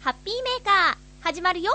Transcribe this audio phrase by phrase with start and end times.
[0.00, 1.70] ハッピーメーカー始まるよ。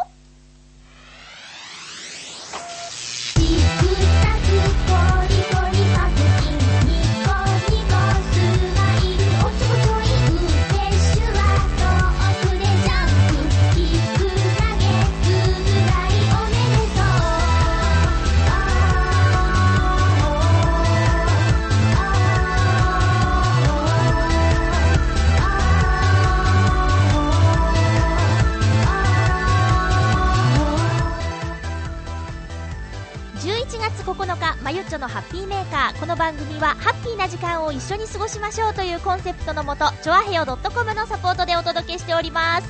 [34.65, 35.99] まゆっちょのハッピーメーカー。
[35.99, 42.67] この番組はハッピーな時間を一緒に過ごしましょうというコンセプトのもとチョアヘオ .com のサポートでお届けしております。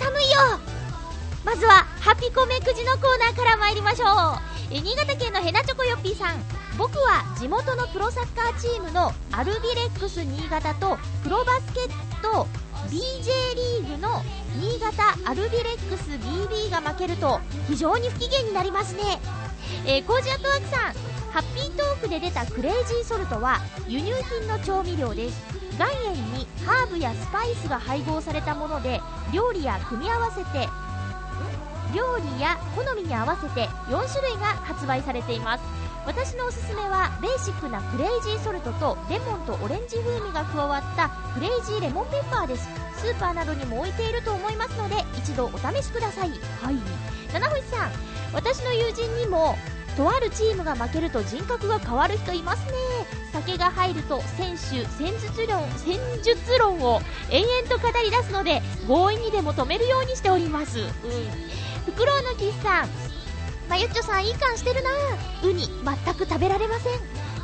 [0.00, 0.58] 寒いよ！
[1.44, 4.06] まずはハピコメくじのコーナーから参りましょ
[4.72, 4.74] う。
[4.74, 6.42] 新潟県のヘナチョコヨッピーさん。
[6.76, 11.88] 僕は地元のプロサッカーチームのアルビレックス新潟とプロバスケッ
[12.20, 12.48] ト
[12.90, 12.98] BJ
[13.80, 14.24] リーグの
[14.56, 17.38] 新潟アルビレックス BB が負けると
[17.68, 19.20] 非常に不機嫌になりますね。
[19.86, 25.64] えー、コージアットワークさんハッピートークで出たクレイジーソルトは輸入品の調味料です。
[25.76, 29.00] 岩塩にハーブやスパイスが配合されたもので
[29.32, 30.68] 料理や組み合わせて
[31.92, 35.83] 料理や好みに合わせて4種類が発売されています。
[36.06, 42.68] 私のおすすめはベーシックなクレイジーソルトとレモンとオレンジ風味が加わったクレイジーレモンペッパーです。
[42.96, 46.30] スーパーなどにも置いていると思いますので一度お試しください。
[46.30, 46.76] はい。
[47.32, 47.90] 七星さん
[48.32, 49.56] 私の友人にも
[49.96, 52.72] とあるチームが負けると人格が変わる人いますね。
[53.32, 60.78] 酒が入ると選手戦術論戦術論を延々と語り出すので強引にでも止めるようにしております。
[60.78, 60.86] うん。
[61.86, 62.88] フクロウのキスさん
[63.68, 64.90] まゆっちょさんいい感してるな。
[65.48, 65.68] ウニ
[66.04, 66.92] 全く食べられません。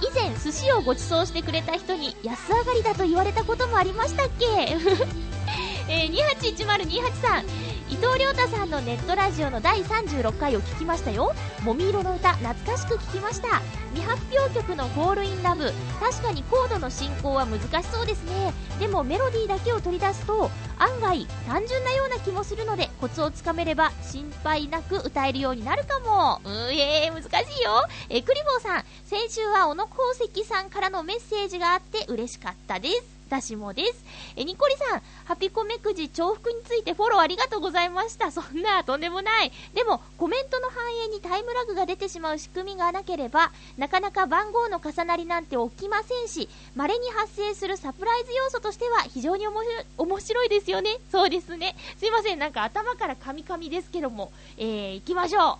[0.02, 4.46] 以前寿司をご馳走してくれた人に安上がりだと言われたこともありましたっけ？
[5.88, 7.44] えー、281028さん。
[7.90, 11.34] 伊藤亮太さんのネットラジオの第36回を聞きましたよ。
[11.64, 13.60] もみ色の歌懐かしく聞きました。
[13.94, 15.72] 未発表曲の「フォールインラブ。
[15.98, 18.54] 確かにコードの進行は難しそうですね。
[18.78, 26.40] でもメロディーだけを取り出すと案外単純なような気もするのでコツをつかめれば心配なく歌えるようになるかも。
[26.44, 27.88] うえー、難しいよ。
[28.08, 28.84] えクリボーさん。
[29.04, 33.19] 先週は小野功石さんからのメッセージがあって嬉しかったです。
[33.30, 34.04] 私もです。
[34.34, 38.32] え、ニコリさん、ハピコメくじ重複についてフォローありがとうございました。
[38.32, 39.52] そんな、とんでもない。
[39.72, 50.98] でも、コメントの反映にタイムラグが出てしまう仕組みがなければ、なかなか番号の重なりなんて起きませんし、稀に発生するサプライズ要素としては非常に面白い面白いですよね。
[51.12, 51.76] そうですね。
[51.98, 55.56] すいません、なんか頭からカミカミですけども、えー、行きましょう。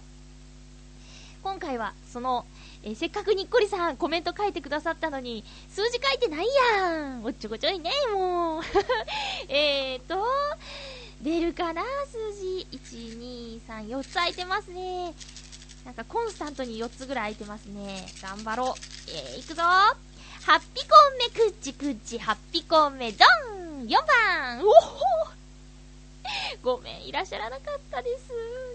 [1.44, 2.44] 今回は、その、
[2.82, 6.46] えー、せっかくにっこりさんコメント書いてくださったのに、数字書いてない
[6.78, 7.24] やん。
[7.24, 8.62] おっちょこちょいね、もう。
[9.48, 10.24] えーと、
[11.20, 12.66] 出るかな数字。
[12.72, 15.14] 1、2、3、4つ空いてますね。
[15.84, 18.06] なんかコンスタントに4つぐらい空いてますね。
[18.22, 18.80] 頑張ろう。
[19.08, 23.24] えー、いくぞハッピコンメくっちくっち、ハッピコンメド
[23.82, 25.30] ン !4 番おほ
[26.62, 28.32] ごめん、いらっしゃらなかったです。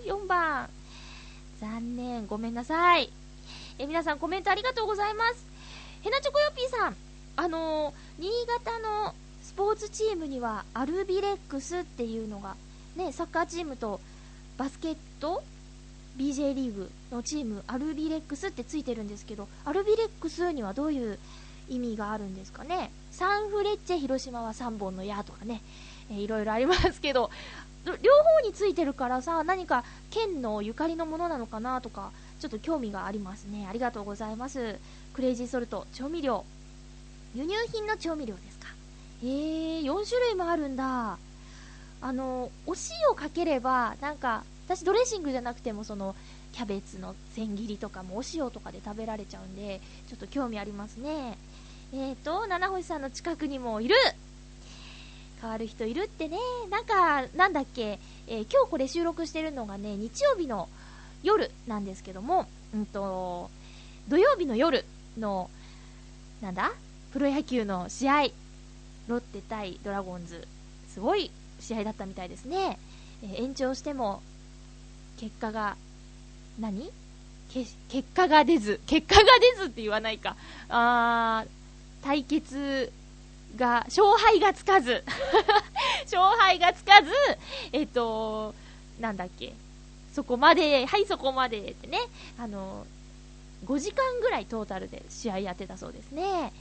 [0.07, 0.69] 4番。
[1.59, 3.11] 残念、ごめんなさい。
[3.77, 5.45] え皆さんコメントありがとうございます。
[6.01, 6.95] ヘナチョコヨッピーさん、
[7.35, 8.29] あのー、新
[8.63, 9.13] 潟の
[9.43, 12.55] スポーツチームにはアルビレックスっていうのが、
[12.95, 13.99] ね、サッカーチームと
[14.57, 15.43] バスケット
[16.17, 21.19] BJ リーグのチームアルビレックスってついてるんですけど、アルビレックスにはどういう
[21.67, 22.91] 意味があるんですかね？
[23.11, 25.61] サンフレッチェ広島は3本の矢とかね、
[26.09, 27.29] えー、いろいろありますけど、
[27.85, 32.11] 両方についてるからさ、何か県のゆかりのものなのかなとか、
[32.45, 33.65] ちょっと興味がありますね。
[33.67, 34.77] ありがとうございます。
[35.13, 36.45] クレイジーソルト、調味料。
[37.33, 38.67] 輸入品の調味料ですか。
[39.23, 41.17] えー、4種類もあるんだ。
[42.01, 42.75] あの、お
[43.09, 46.15] 塩かければ、なんか、私ドレッシングじゃなくても、その、
[46.53, 51.39] キャベツの千切りとかもお塩とかで食べられちゃうんで、ちょっと興味ありますね。
[51.93, 53.95] えーと、七星さんの近くにもいる
[55.41, 56.37] 変わる人いるってね、
[56.69, 60.69] なんか、なんだっけ、えー、今日これ収録してるのがね、日曜日の
[61.25, 63.49] 夜なんですけども、うんと、
[64.07, 64.85] 土曜日の夜
[65.17, 65.49] の、
[66.41, 66.71] なんだ？
[67.11, 68.23] プロ野球の試合、
[69.07, 70.47] ロッテ対ドラゴンズ、
[70.89, 72.77] すごい試合だったみたいですね。
[73.23, 74.21] えー、延長しても、
[75.17, 75.75] 結果が、
[76.59, 76.91] 何？
[77.53, 77.73] 結
[78.13, 79.23] 果が出ず、結果が
[79.57, 80.35] 出ずって言わないか。
[80.69, 82.91] あー、対決
[83.55, 85.03] が、勝敗がつかず、
[86.11, 87.09] 勝敗がつかず、
[87.71, 88.53] えっと、
[88.99, 89.53] なんだっけ、
[90.15, 91.99] そこまで、はい、そこまでってね、
[92.39, 92.85] あの、
[93.65, 96.53] 5時間ぐらいトータルで試合やってたそうですね。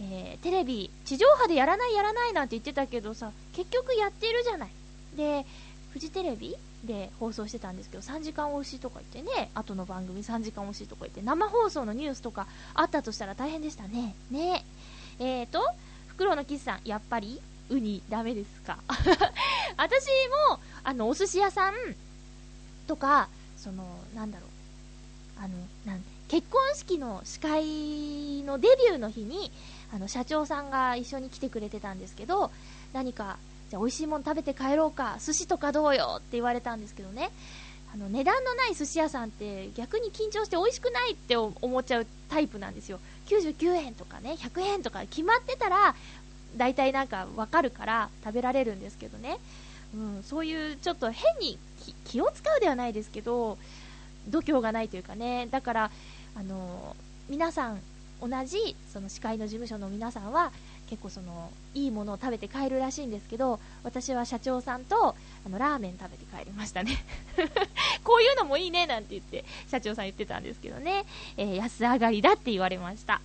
[0.00, 4.70] えー、テレビ、地上波でやらないやらないなんて言ってたけどさ、結局やってるじゃない。
[5.16, 5.46] で
[5.92, 6.54] フジテレビ
[6.84, 9.50] で放送してたんですけど3時間推しとか言ってね。
[9.54, 14.14] 後の番組3時間推しとか言って生放送のニュースとかあったとしたら大変でしたね。
[14.30, 14.64] ね。
[15.18, 15.60] えーと
[16.08, 17.40] フクロウのキスさんやっぱり
[17.70, 18.78] ウニダメですか？
[19.76, 20.06] 私
[20.50, 21.74] もあのお寿司屋さん
[22.88, 23.84] とかその
[24.16, 24.48] なんだろう。
[25.40, 25.54] あの
[25.86, 29.52] なん結婚式の司会のデビューの日に
[29.94, 32.50] あの社長さんが一緒に来てくれてたんですけど
[32.92, 33.38] 何か
[33.70, 37.30] じゃ美味しいもの食べて帰ろうか寿司とかどうよって言われたんですけどね。
[37.90, 43.00] あの値段のない寿司屋さんって逆に緊張して美味しくないって思っちゃうタイプなんですよ。
[43.26, 45.94] 99円とかね100円とか決まってたら
[46.56, 49.38] 大体なんかわかるから食べられるんですけどね、
[49.94, 51.58] うん、そういうちょっと変に
[52.04, 53.58] 気を使うではないですけど
[54.28, 55.48] 度胸がないというかね。
[55.50, 55.90] だから
[56.34, 56.96] あの
[57.28, 57.80] 皆さん
[58.20, 60.52] 同じその司会の事務所の皆さんは
[60.88, 65.14] 結構そのいいものを食べて帰るらしいんですけど私は社長さんと
[65.46, 67.04] あのラーメン食べて帰りましたね。
[68.04, 71.04] こういうのもいいねなんて言って社長さん言ってたんですけどね、
[71.36, 73.20] えー、安上がりだって言われました、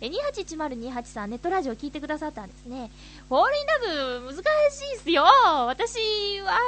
[0.00, 2.90] え、281028さんネットラジオ聞いてくださったんですね。
[3.28, 4.36] フォールインラブ難
[4.70, 5.24] しいっすよ。
[5.66, 6.58] 私は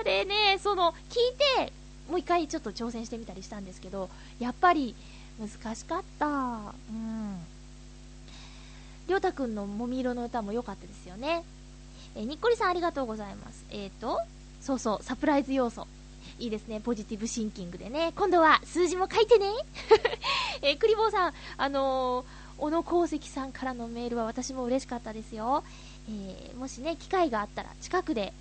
[0.00, 1.72] あれねその聞いて
[2.08, 4.08] もう一回ちょっと挑戦してみたりしたんですけど
[4.40, 4.94] やっぱり
[5.38, 6.26] 難しかった。
[6.26, 7.38] うん。
[9.08, 11.42] りょうたくんのもみ色の歌も良かったですよね。
[12.14, 13.64] えー、にっこりさんありがとうございます。
[13.70, 14.20] えっ、ー、と、
[14.60, 15.86] そうそう、サプライズ要素。
[16.38, 18.12] いいですね、ポジティブシンキングでね。
[18.14, 19.46] 今度は数字も書いてね。
[20.60, 25.64] えー、クリボーさん、あのー、小野功石さんからのメールは私も嬉しかったですよ。
[26.10, 28.34] えー、もしね、機会があったら近くで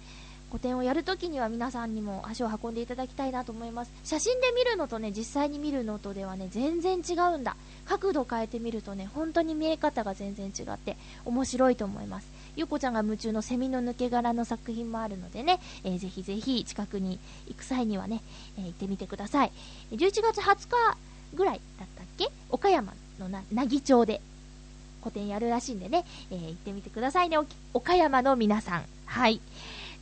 [0.52, 3.92] 個展をやるときには皆さんにも足を運んでいただきたいなと思います。
[4.04, 7.56] 写真で見るのとね、実際に見るのとではね、全然違うんだ。
[7.86, 12.28] 角度変えてみるとね、本当に見え方が全然違って面白いと思います。
[12.56, 18.22] ゆうこちゃんが夢中のセミの抜け殻の作品もあるのでね、えー、ぜひぜひ近くに行く際にはね、
[18.58, 19.52] えー、行ってみてください。
[19.92, 20.98] 11月20日
[21.36, 22.30] ぐらいだったっけ？
[22.50, 24.22] 岡山のな、奈義町で
[25.02, 27.38] 個展やるらしいんでね、えー、行ってみてくださいね、
[27.74, 28.86] 岡山の皆さん。
[29.06, 29.40] はい。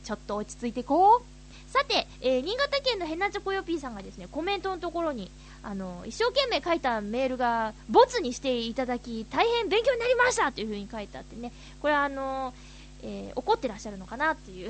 [0.05, 1.21] ちょっと落ち着いてこう。
[1.67, 5.29] さて、えー、新潟県のヘナチョコヨピーさんがですね、コメントのところに、
[5.61, 12.53] あの、一生懸命書いたメールが、ボツにしていただき、大変勉強になりましたという風に書いてあってね、これはあの
[13.03, 14.69] えー、怒ってらっしゃるのかなっていう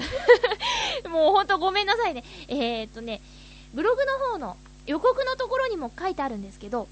[1.10, 2.24] もうほんとごめんなさいね。
[2.50, 3.22] えー、っとね、
[3.74, 6.88] ブログの方の予告のところにも書いてあるんですけど、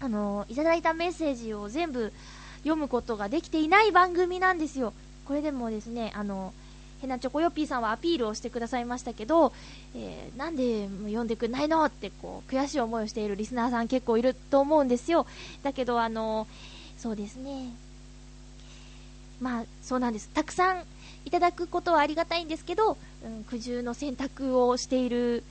[0.00, 2.12] あのいただいたメッセージを全部
[2.58, 4.94] 読むことができていない番組なんですよ。
[5.26, 6.54] これでもですね、あの
[7.00, 9.52] ヘナチョコヨッピーさんはアピールをしてくださいましたけど、
[9.94, 15.26] えー、なんで読んでくんないのってこう悔しい思いをしているリスナーさん結構いると思うんですよ。
[15.62, 16.46] だけど、あの
[16.98, 17.72] そうですね。
[19.40, 20.28] まあ、そうなんです。
[20.28, 20.84] たくさん
[21.24, 25.42] いただくことはありがたいんですけど、うん、苦渋の選択をしている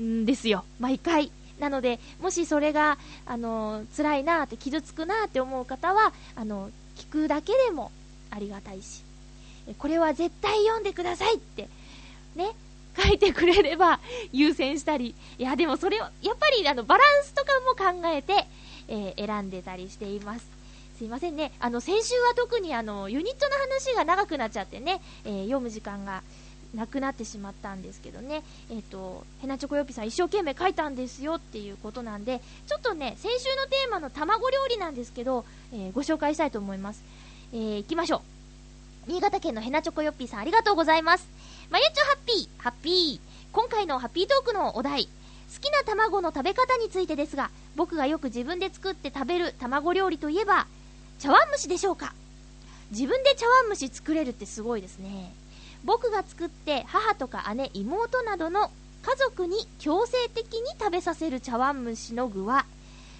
[0.00, 0.64] んですよ。
[0.80, 1.30] 毎回。
[1.58, 7.92] なので、もしそれが、あの、辛いなって、傷つくなって思う方は、あの、聞くだけでも
[8.30, 9.02] ありがたいし、
[9.78, 11.68] これは絶対読んでくださいって、
[12.34, 12.50] ね、
[12.96, 14.00] 書いてくれれば
[14.32, 17.50] 優先したり、いや、でもそれを、やっぱりあのバランスとか
[17.94, 18.46] も考えて、
[18.88, 20.46] えー、選んでたりしています。
[20.98, 21.52] すいませんね。
[21.58, 26.22] あの、先週は特にあの、ユニットの話が長くなっちゃってね、えー、読む時間が
[26.74, 37.02] なくなってしまったんですけどね、えっ、ー、と、ヘナチョコヨピさん一生懸命書いたんですよっていうことなんで、ちょっとね、先週のテーマの卵料理なんですけど、えー、ご紹介したいと思います。
[37.52, 38.41] えー、行きましょう。
[39.08, 41.28] 新潟県のヘナチョコヨッピーさんありがとうございます。
[41.70, 43.20] まゆちょハッピー、ハッピー。
[43.52, 45.10] 今回のハッピートークのお題、好
[45.60, 50.68] きな卵の食べ方についてですが、僕がよく自分で作って食べる卵料理といえば、
[51.18, 52.14] 茶碗蒸しでしょうか
[52.92, 55.34] 自分で茶碗蒸し作れるってすごいですね。
[55.82, 58.70] 僕が作って母とか姉、妹などの
[59.02, 62.66] 家族に強制的に食べさせる茶碗蒸しの具は、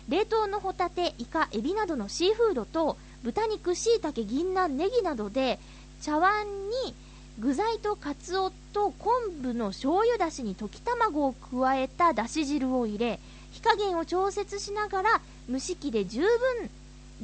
[0.08, 5.58] 冷凍のホタテ、イカ、エビなどのシーフードと豚肉、しいたけ、銀杏、ネギなどで
[6.00, 6.44] 茶碗
[6.84, 6.94] に
[7.38, 9.12] 具材とカツオと昆
[9.42, 13.18] 布の醤油だしに溶き卵を加えただし汁を入れ
[13.52, 16.28] 火加減を調節しながら蒸し器で十分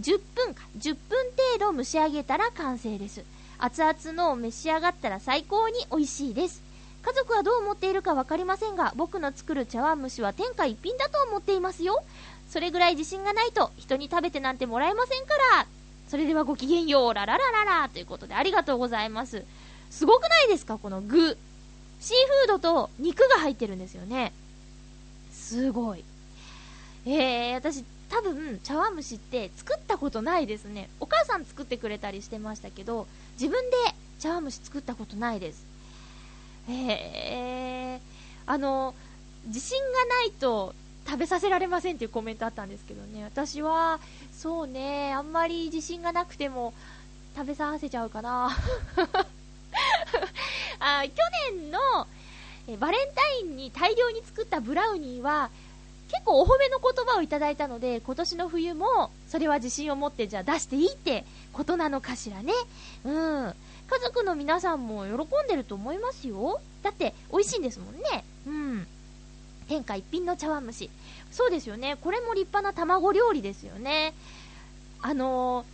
[0.00, 1.18] 10分か10分
[1.58, 3.24] 程度蒸し上げたら完成です。
[3.58, 6.62] 熱々のを召し上がったら最高に美味しいです。
[7.02, 12.02] 家族はどう思っているか分かりませんが僕の作る茶碗蒸しは天下一品だと思っていますよ。
[12.48, 15.66] それぐらい自信がないと人に食べてなんてもらえませんから。
[16.08, 19.44] それではごきげんよう、ラララララということでありがとうございます。
[19.90, 21.36] すごくないですかこの具。
[22.00, 24.32] シーフードと肉が入ってるんですよね。
[25.32, 26.04] すごい。
[27.04, 30.88] えー、私、多分、茶碗蒸しって作ったことないですね。
[31.00, 33.76] お母さん作ってくれたりしてましたけど、自分で
[34.18, 35.64] 茶碗蒸し作ったことないです。
[36.68, 36.72] へ
[37.96, 38.00] え。
[38.46, 38.94] あの、
[39.46, 40.74] 自信がないと
[41.08, 43.98] 食べさせられませんっていうコメントあったんですけどね、私は、
[44.32, 46.74] そうね、あんまり自信がなくても
[47.34, 48.50] 食べさせちゃうかな。
[50.80, 51.10] あ去
[51.54, 51.78] 年の
[52.68, 55.50] えバレンタインに大量に作ったブラウニーは
[56.08, 62.52] 結構お褒めの言葉をいただいたので今年の冬もそれは自信を持ってじゃあ出していいってことなのかしらね。
[63.04, 63.54] うん。
[63.90, 65.12] 家族の皆さんも喜
[65.44, 66.60] んでると思いますよ。
[66.82, 68.24] だって美味しいんですもんね。
[68.46, 68.86] うん。
[69.68, 70.90] 天下一品の茶碗蒸し。
[71.30, 71.96] そうですよね。
[72.00, 74.14] これも立派な卵料理ですよね。
[75.02, 75.64] あの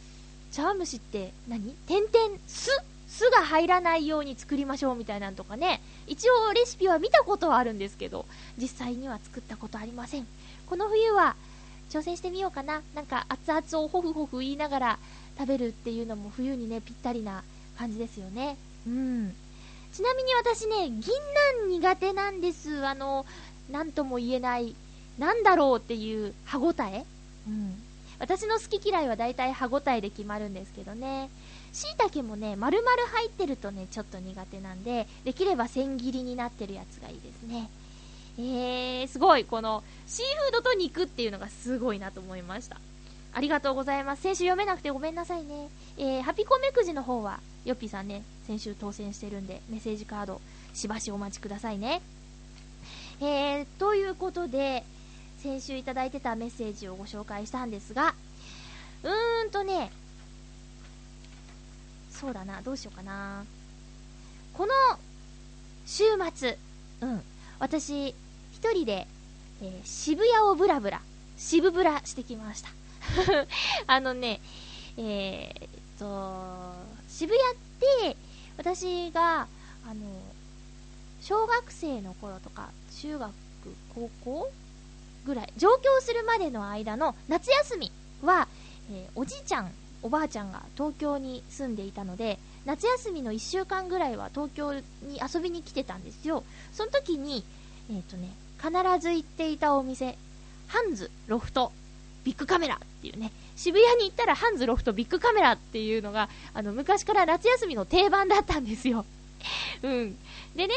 [0.52, 1.74] ー、茶碗蒸しって何？
[1.86, 2.70] 点々酢？
[3.06, 5.80] 酢が入らないように作りましょうみたいなんとかね。
[6.08, 8.26] 一応レシピは見たことはあるんですけど、
[8.58, 10.26] 実際には作ったことありません。
[10.66, 11.36] この冬は
[11.90, 12.82] 挑戦してみようかな。
[12.96, 14.98] なんか熱々をホフホフ言いながら
[15.38, 17.44] 食べるっていうのも冬にね、ぴったりな
[17.78, 18.56] 感じですよね。
[18.84, 19.32] うん。
[19.92, 21.00] ちなみに私ね、銀
[21.68, 22.84] 杏苦手なんです。
[22.84, 23.26] あの、
[23.71, 24.75] なんとも言えない、
[25.18, 27.04] なんだろうっていう歯ごたえ？
[27.47, 27.83] うん。
[28.18, 31.30] 私の好き嫌いは大体歯ごたえで決まるんですけどね。
[31.73, 37.68] 椎茸もね、丸々入ってるとね、ちょっと苦手なんで、できれば千切りになってるやつがいいですね。
[38.38, 42.76] えー、すごい、この、シーフードと肉っていうのがすごいなと思いました。
[43.33, 44.23] ありがとうございます。
[44.23, 45.68] 先週読めなくてごめんなさいね。
[45.99, 50.40] えー、ハピコメくじの方は、ヨッピーさんね、先週当選してるんで、メッセージカード、
[50.73, 52.00] しばしお待ちくださいね。
[53.21, 54.85] えー、ということで、
[55.38, 58.14] 先週いただいてたメッセージをご紹介したんですが、
[59.02, 59.90] うーんとね、
[62.11, 63.44] そうだな、どうしようかな。
[64.54, 64.73] この
[65.87, 66.04] 週
[66.35, 66.59] 末、
[67.02, 67.23] うん、
[67.59, 68.14] 私、
[68.52, 69.06] 一人で、
[69.61, 71.00] えー、渋谷をブラブラ、
[71.37, 72.71] 渋ブラしてきました。
[73.87, 74.40] あのね、
[74.97, 75.68] えー、っ
[75.99, 76.73] と、
[77.09, 78.16] 渋谷って、
[78.56, 79.47] 私が、
[79.87, 79.94] あの、
[81.21, 82.71] 小学生の頃とか、
[83.04, 83.30] 中学、
[83.94, 84.52] 高校
[85.26, 87.92] ぐらい、上京するまでの間の夏休み
[88.23, 88.49] は、
[88.90, 89.70] えー、おじいちゃん、
[90.02, 94.82] おばあちゃんが東京に住んでいたので、夏休みの1週間ぐらいは東京に
[95.20, 96.44] 遊びに来てたんですよ。
[96.73, 97.44] その時に、
[97.90, 100.16] えっ、ー、とね、必ず行っていたお店、
[100.68, 101.73] ハンズ、ロフト、
[102.25, 109.04] ビッグカメラっていうね、渋谷に行ったらハンズロフトビッグカメラっていうのが、あの、昔から夏休みの定番だったんですよ。
[109.82, 110.16] うん。
[110.56, 110.75] でね、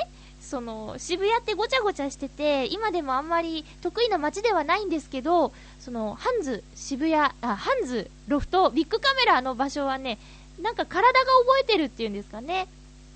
[0.47, 10.17] その、渋谷ってごちゃごちゃしてて、今でもあんまり得意な街ではないんですけど、その、ハンズ、渋谷、あ、ハンズ、ロフト、ビッグカメラの場所はね、
[10.61, 12.67] なんか体が覚えてるっていうんですかね。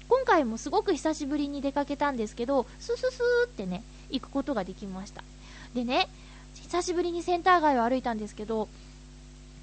[0.10, 5.24] 今回もすごく久しぶりに出かけたんですけど、スーススーってね、行くことができました。
[5.74, 6.10] でね、
[6.56, 8.68] 久しぶりにセンター街を歩いたんですけど、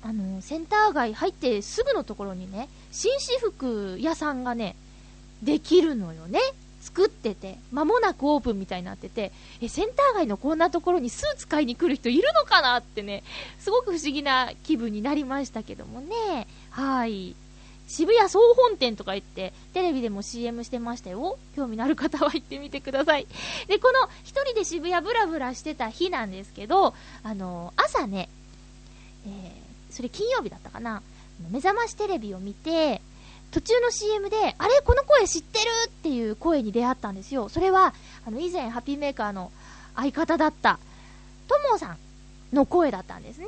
[0.02, 4.74] あの、センター街入ってすぐのところにね、紳士服屋さんがね、
[5.42, 6.40] できるのよね。
[6.80, 13.22] 作ってて、間もなくオープンみたいになってて、え、センター街のこんなところにスーツ買いに来る人いるのかなってね、
[13.58, 16.46] すごく不思議な気分になりましたけどもね。
[16.70, 17.34] はい。
[17.88, 21.38] 渋谷総本店とか言って、テレビでも CM してましたよ。
[21.56, 23.26] 興味のある方は行ってみてください。
[23.66, 28.28] で、この一人で渋谷ブラブラしてた日なんですけど、あの、朝ね、
[29.26, 31.02] えー、それ金曜日だったかな、
[31.50, 33.00] 目覚ましテレビを見て、
[33.50, 37.48] 途中の CM で、あれこの声知ってるっていう声に出会ったんですよ。
[37.48, 37.94] それは、
[38.26, 39.50] あの、以前ハッピーメーカーの
[39.96, 40.78] 相方だった、
[41.48, 41.98] ともさん
[42.54, 43.46] の声だったんですね。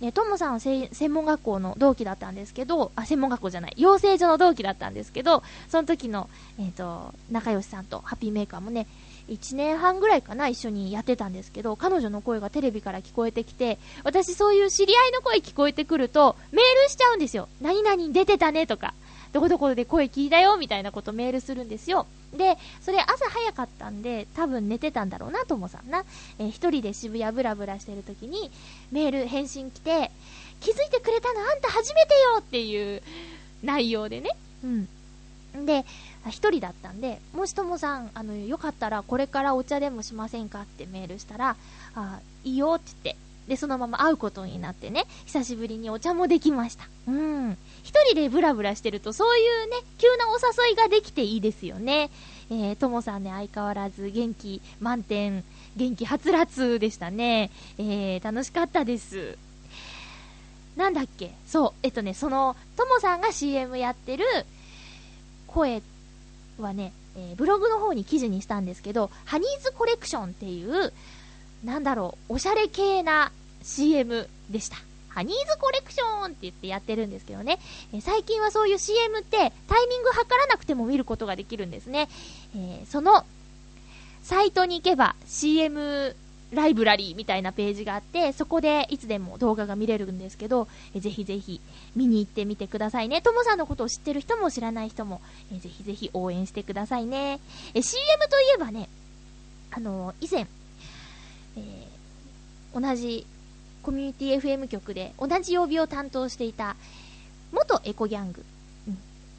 [0.00, 8.86] ね、トモさんは専門学校の同期だったんですけど、あ、専門学校じゃない、養成所の同期だったんですけど、その時の、えっ、ー、と、仲良しさんとハッピーメーカーもね、
[9.28, 17.48] 1年半ぐらいかな、一緒にやってたんですけど、彼女の声がテレビから聞こえてきて、私そういう知り合いの声聞こえてくると、メールしちゃうんですよ。
[17.62, 18.92] 何々出てたねとか。
[19.36, 22.06] どこどこで声聞いたよみたいなことメールするんですよ。
[22.32, 26.06] で、それ朝早かったんで、多分寝てたんだろうな、ともさんな。
[26.38, 28.50] えー、一人で渋谷ブラブラしてる時に、
[28.92, 30.10] メール返信来て、
[30.60, 33.02] 気づいてくれたのあんた初めてよっていう
[33.62, 34.30] 内容でね。
[34.64, 35.66] うん。
[35.66, 35.84] で、
[36.30, 41.56] 一人だったんで、もしともさん、あの、よかったらこれからお茶でもしませんかってメールしたら、
[41.94, 46.88] あ、いいよって言って、で、そのまま会うことになってね、久しぶりにお茶もできました。
[47.06, 47.56] うん。
[47.84, 52.10] 一人でブラブラしてると、そういうね、急なお誘いができていいですよね。
[52.50, 55.44] えー、ともさんね、相変わらず元気満点、
[55.76, 57.50] 元気はつらつでしたね。
[57.78, 59.38] えー、楽しかったです。
[60.76, 61.32] なんだっけ？
[61.46, 64.24] そう、えっとね、その、ともさんが CM やってる
[65.46, 65.82] 声
[66.58, 70.92] はね、えー、ブログの方に記事にしたんですけど、ハニーズコレクションっていう、
[71.64, 73.32] なんだろう、おしゃれ系な
[73.62, 74.76] CM でした。
[75.08, 77.58] ハニーズコレクションって言ってやってるんですけどね、
[77.94, 82.08] え最近はそういう CM ってタイミング測らなくても見ることができるんですね。
[82.54, 83.24] えーその、
[84.22, 86.16] サイトに行けば CM
[86.52, 91.60] ライブラリーみたいなページがあって、そこでいつでも動画が見れるんですけど、えぜひぜひ
[91.94, 93.20] 見に行ってみてくださいね。
[93.22, 95.20] ともさんのことを知ってる人も知らない人も、
[95.54, 97.40] えぜひぜひ応援してくださいね。
[97.74, 98.88] え CM といえばね、
[99.70, 100.46] あのー以前、
[101.56, 101.86] えー
[102.78, 103.26] 同じ
[103.82, 106.76] コミュニティ FM 局で同じ曜日を担当していた
[107.52, 108.44] 元エコギャング、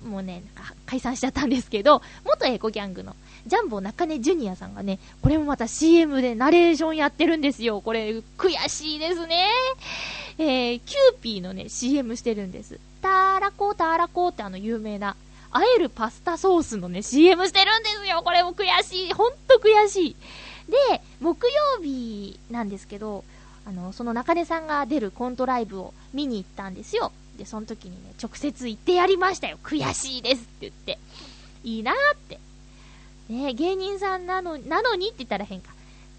[0.04, 7.82] うんもうね、なんか解散しちゃったんですけど、元エコギャングのジャンボ中根ジュニアさんがね、これもまた CM でナレーションやってるんですよ。
[7.82, 9.48] これ、悔しいですね。
[10.38, 12.80] えー、キューピーのね、CM してるんです。
[13.02, 15.16] ターラコーターラコってあの有名な、
[15.52, 18.22] あえるパスタソースのね、CM してるんですよ。
[18.24, 19.14] これも悔しい。
[19.14, 20.16] ほんと悔しい。
[20.70, 23.24] で、木曜日なんですけど、
[23.66, 27.12] あの、その中根さんが出るコントライブを見に行ったんですよ。
[27.38, 29.58] で、その時にね、直接言ってやりましたよ。
[29.64, 31.00] 悔しいですって言って。
[31.64, 32.40] いいなーって。
[33.30, 35.72] ね芸人さんなの、なのにって言ったら変か。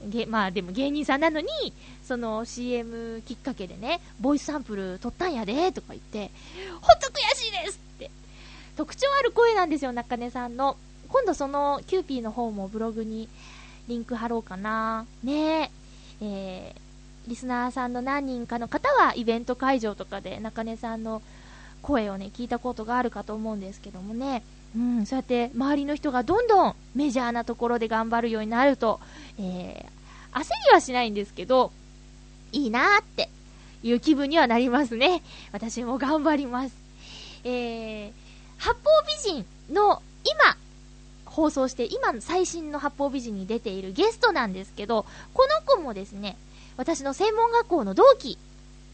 [0.06, 1.48] げまあでも芸人さんなのに、
[2.04, 6.30] その CM きっかけでね、ボイスサンプル撮ったんやで、とか言って、
[6.80, 8.10] ほんと悔しいですって。
[8.76, 10.76] 特徴ある声なんですよ、中根さんの。
[11.08, 13.28] 今度そのキューピーの方もブログに
[13.88, 15.06] リンク貼ろうかな。
[15.24, 15.70] ね
[16.20, 16.74] え。
[16.76, 16.88] ー
[17.28, 21.22] リスナーさんの何人かの方はイベント会場とかで中根さんの
[21.82, 24.42] 声をね、聞いたことがあるかと思うんですけどもね。
[24.74, 29.00] うん、そうやって周りの人がどんどんメジャーなところで頑張るようになると、
[29.38, 31.70] えー、焦りはしないんですけど、
[32.52, 33.28] いいなーって
[33.82, 35.22] いう気分にはなりますね。
[35.52, 36.74] 私も頑張ります。
[37.44, 38.12] えー、
[38.58, 40.56] 八方美人の今、
[41.38, 46.36] 放送して、今最新の八方美人に出ているゲストなんですけど、この子もですね、
[46.76, 48.36] 私の専門学校の同期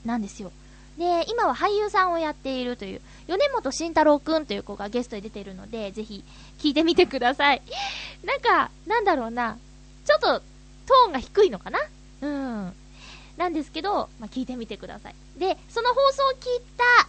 [0.04, 0.52] なんですよ。
[0.98, 6.22] で、今は俳優さんをやっているという、米本慎太郎くんという子がゲストに出ているので、ぜひ
[6.58, 7.62] 聞いてみてください。
[8.24, 9.56] なんか、なんだろうな、
[10.04, 11.80] ちょっとトーンが低いのかな？
[12.20, 12.74] うん。
[13.38, 15.14] なんですけど、まあ、聞いてみてください。
[15.38, 17.08] で、その放送を聞いた、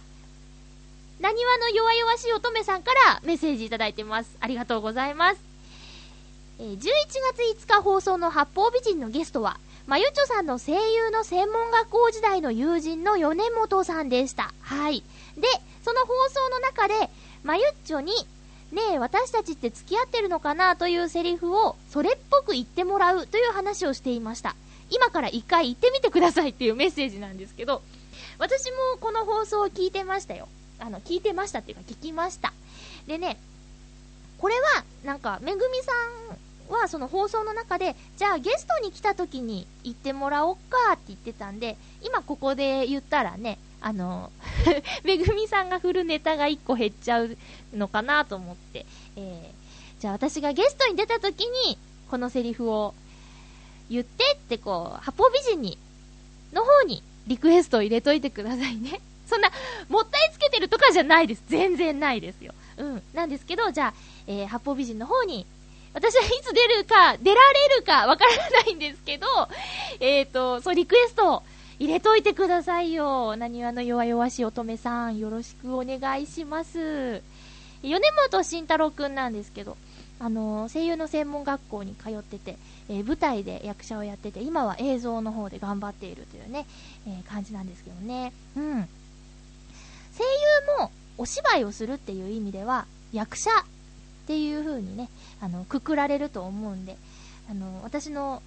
[1.20, 4.36] なにわの弱々しい乙女さんからメッセージいただいてます。
[4.40, 5.40] ありがとうございます。
[6.58, 14.52] えー11月5日放送の八方美人のゲストは、まゆちょさんの声優の専門学校時代の友人の米本さんでした。
[14.60, 15.02] はい。
[15.36, 15.46] で、
[15.84, 17.10] その放送の中で、
[17.44, 18.12] まゆっちょに、
[18.72, 24.56] ねえ、私たちって付き合ってるのかなというセリフを、それっぽく言ってもらうという話をしていました。
[24.90, 27.82] 今から一回言ってみてくださいっていうメッセージなんですけど、
[28.38, 30.48] 私もこの放送を聞いてましたよ。
[30.78, 32.52] あの、聞いてましたっていうか聞きました。
[33.06, 33.38] でね、
[34.38, 35.92] これは、なんか、めぐみさ
[36.68, 44.30] んはその放送の中で、じゃあゲストに来た時に言ってもらおっかって言ってたんで、今ここで言ったらね、あの、
[45.04, 47.36] めぐみさんが振るネタが1個減っちゃう
[47.74, 48.86] のかなと思って、
[49.16, 51.78] えー、じゃあ私がゲストに出た時に、
[52.10, 52.94] このセリフを
[53.88, 55.78] 言ってってこう、八方美人に、
[56.52, 59.00] の方にリクエストを入れといてくださいね。
[59.28, 59.50] そんな、
[59.88, 61.42] もったいつけてるとかじゃないです。
[61.48, 62.54] 全然ないですよ。
[62.76, 63.02] うん。
[63.12, 63.94] なんですけど、じゃあ、
[64.26, 65.46] えー、八方美人の方に、
[65.94, 69.26] 私はいつ出るか、出られるかわからないんですけど、
[69.98, 71.42] えっ、ー、と、そう、リクエスト
[71.78, 73.36] 入れといてくださいよ。
[73.36, 77.22] なにわの弱々しい乙女さん、よろしくお願いします。
[77.82, 79.76] 米本慎太郎くんなんですけど、
[80.18, 82.56] あの声優の専門学校に通ってて、
[82.88, 86.66] えー舞台で役者をやってて、今は映像の方で頑張っているというね、
[87.06, 88.32] えー感じなんですけどね。
[88.56, 88.88] うん。
[90.16, 90.24] 声
[90.78, 93.64] 優もお芝居をするっていう意味では、役者っ
[94.26, 95.08] ていう風にね、
[95.40, 96.96] あの、くくられると思うんで、
[97.50, 98.42] あの、私の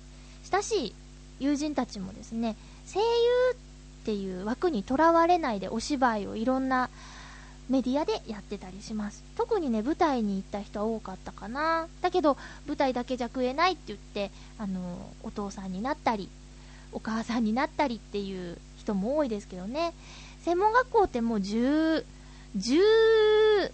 [0.52, 0.96] 親しい
[1.40, 2.56] 友人たちもですね、
[2.92, 3.06] 声優
[3.54, 3.56] っ
[4.06, 6.90] ていう枠にとらわれないでお芝居をいろんな
[7.70, 9.24] メディアでやってたりします。
[9.38, 11.88] 特にね、舞台に行った人は多かったかな。
[12.02, 12.36] だけど、
[12.68, 16.30] 舞台だけじゃ食えないって言って、あの、お父さんになったり、
[16.92, 19.94] お母さんになったりっていう人も多いですけどね。
[20.50, 22.04] 専門学校ってもう10、
[22.58, 23.70] 12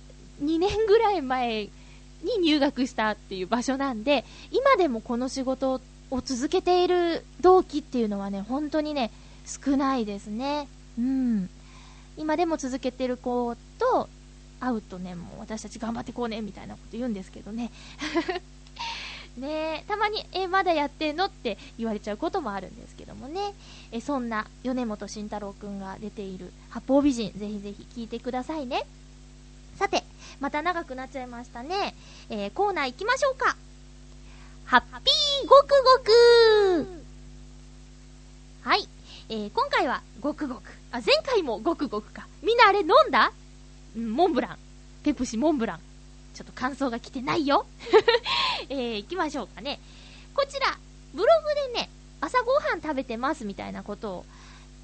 [0.60, 1.70] 年ぐらい前
[2.22, 5.80] に入学したっていう場所なんで、今でもこの仕事
[6.12, 9.10] を続けている同期っていうのはね、本当にね、
[9.46, 10.68] 少ないですね。
[11.00, 11.50] うん。
[12.18, 14.10] 今でも続けてる子と
[14.60, 17.72] 会うとね、もう私たち頑張ってこうね、みたいなこと言うんですけどね。
[19.38, 21.26] ね、たまに、え、まだやってんの？
[21.26, 23.54] って言われちゃうこともあるんですけどもね。
[23.92, 28.86] え、そんな米本慎太郎くんが出ている八方美人、ぜひぜひ聞いてくださいね。
[29.78, 30.06] さて、
[30.40, 31.96] また長くなっちゃいましたね。
[32.30, 33.58] えーコーナー行きましょうか。
[34.64, 37.04] ハッピーごくごく
[38.64, 38.88] はい。
[39.28, 40.62] えー今回はごくごく。
[40.92, 42.26] あ、前回もごくごくか。
[42.42, 43.34] みんなあれ飲んだ？
[43.98, 44.58] うん、モンブラン。
[45.04, 45.80] ペプシモンブラン。
[46.36, 47.66] ちょっと感想が来てないよ。
[48.70, 49.80] えー、行きましょうかね。
[50.36, 50.78] こちら、
[51.14, 54.26] ブログでね、朝ごはん食べてますみたいなことを、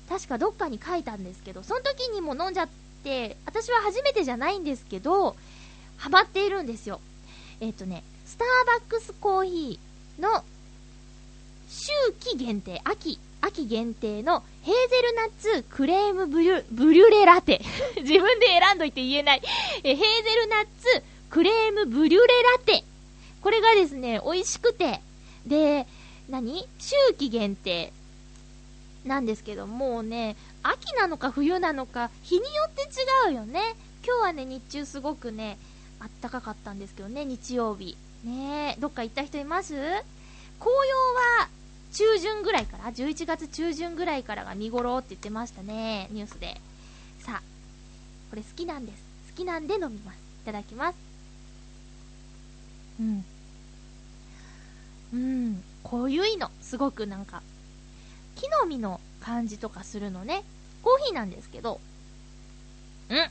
[0.07, 2.69] 確かどっかに書いたんですけど、その時にも飲んじゃっ
[3.03, 5.35] て、私は初めてじゃないんですけど、
[5.97, 7.01] ハマっているんですよ。
[7.59, 10.43] えっ、とね、スターバックスコーヒーの
[11.67, 17.61] 秋季限定、秋、秋限定のヘーゼルナッツクレームブリュブリュレラテ。
[18.01, 19.41] 自分で選んどいて言えない。
[19.83, 22.84] えヘーゼルナッツクレームブリュレラテ。
[23.41, 25.00] これがですね、美味しくて。
[25.48, 25.88] で、
[26.30, 26.67] 何？
[27.08, 27.94] 秋季限定
[29.06, 32.82] なんですけど、もうね、秋なのか冬なのか、日によって
[33.30, 33.78] 違うよね。
[34.06, 35.58] 今日はね、日中すごくね、
[36.02, 37.96] あったかかったんですけどね、日曜日。
[38.26, 39.74] ね、どっか行った人います？
[39.74, 40.02] 紅葉
[41.39, 41.48] は
[41.94, 46.60] 中旬ぐらいから、11月中旬ぐらいからが見頃って言ってましたね、ニュースで。
[47.20, 47.41] さあ、
[48.30, 49.02] これ好きなんです。
[49.30, 50.17] 好きなんで飲みます。
[50.44, 51.11] いただきます。
[53.01, 53.25] うん。
[55.13, 56.51] うん、濃ゆいの。
[56.61, 57.41] すごくなんか、
[58.35, 60.43] 木の実の感じとかするのね。
[60.83, 61.79] コーヒーなんですけど、
[63.09, 63.29] うん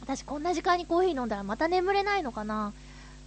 [0.00, 2.72] 私こんな時間にコーヒー飲んだらまた眠れないのかな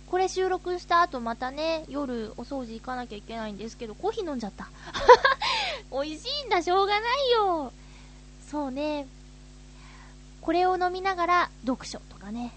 [0.07, 4.67] これ収録した後またね、夜お掃除行かなきゃいけないんですけど、コーヒー飲んじゃった。
[5.91, 7.71] 美味しいんだ、しょうがないよ。
[8.51, 9.07] そうね。
[10.41, 12.51] これを飲みながら読書とかね。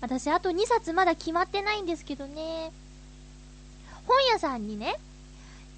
[0.00, 2.72] 私あと2冊まだ決まってないんですけどね。
[4.06, 4.96] 本屋さんにね、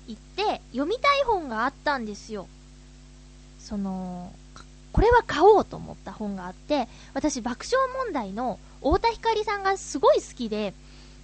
[0.06, 2.48] 行って読みたい本があったんですよ。
[3.58, 4.32] その、
[4.92, 10.74] これは買おうと思った本があって、私爆笑問題の太田光さんがすごい好きで、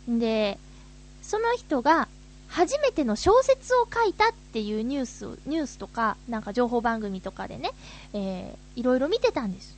[0.08, 0.58] で、
[1.22, 2.08] その人が
[2.48, 7.70] 初めての小説を書いたっていうニュースを、ニュースとか、なんか情報番組とかでね、
[8.12, 9.77] えー、いろいろ見てたんです。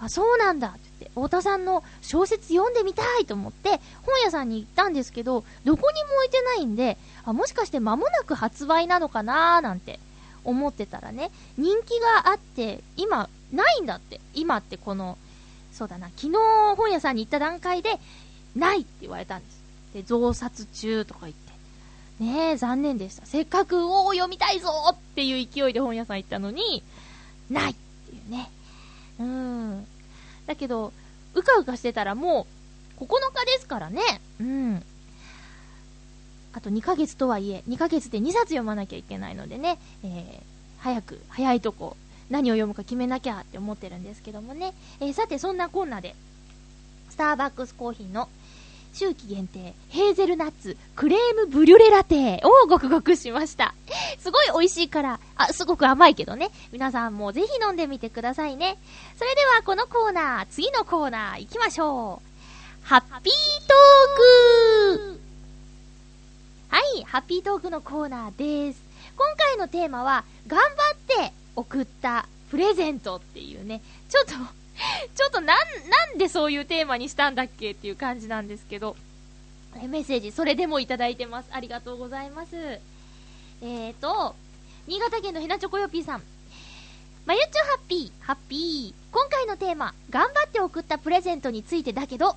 [0.00, 10.00] あ、そうなんだって言って、太田さんの小説読んでみたいと思って、本屋さんに行ったんですけど、どこにも置いてないんで、あ、もしかして間もなく発売なのかなーなんて
[10.44, 14.20] 思ってたらね、人気があって、今、ないんだって。
[14.34, 15.18] 今ってこの、
[15.72, 16.38] そうだな、昨日
[16.76, 17.98] 本屋さんに行った段階で、
[18.56, 19.60] ないって言われたんです。
[19.94, 21.50] で、増刷中とか言って。
[22.24, 23.26] ねえ、残念でした。
[23.26, 26.82] せっかく、おー、読みたいぞっていう勢いで本屋さん行ったのに、
[27.50, 28.50] ないっていうね。
[29.20, 29.86] うん。
[30.46, 30.92] だけど、
[31.34, 32.46] うかうかしてたらも
[32.98, 34.02] う、9日ですからね。
[34.40, 34.82] うん。
[36.52, 41.96] あと2ヶ月とはいえ、2ヶ月で2冊読まなきゃいけないのでね、えー、早く、早いとこ、
[42.28, 44.74] 何を読むか決めなきゃって思ってるんですけどもね。
[45.00, 46.16] えー、さて、そんなこんなで、
[47.10, 48.28] スターバックスコーヒーの
[48.94, 53.74] 秋季限定、ヘーゼルナッツ、クレームブリュレラテをごくごくしました。
[54.18, 56.50] すごい美味しいから、あ、すごく甘いけどね。
[56.72, 58.78] 皆さんもぜひ飲んでみてくださいね。
[59.16, 62.86] それではこのコーナー、次のコーナー行きましょう。
[62.86, 63.32] ハッピー
[63.68, 65.20] トーク
[66.68, 68.82] はい、ハッピートークのコーナーです。
[69.16, 74.32] 今回のテーマは、頑張って送ったプレゼントっていうね、ちょっと、
[75.14, 78.96] ちょっとなん、なんでそういうテーマにしたんだっけっていう感じなんですけど、
[79.88, 81.48] メッセージ、それでもいただいてます。
[81.52, 82.56] ありがとうございます。
[82.56, 84.34] えーと、
[84.86, 86.22] 新潟県のひなちょこよぴーさん。
[87.26, 88.94] まゆっちょハッピー、ハッピー。
[89.12, 92.36] 今回のテーマ、頑張って送ったプレゼントについてだけど、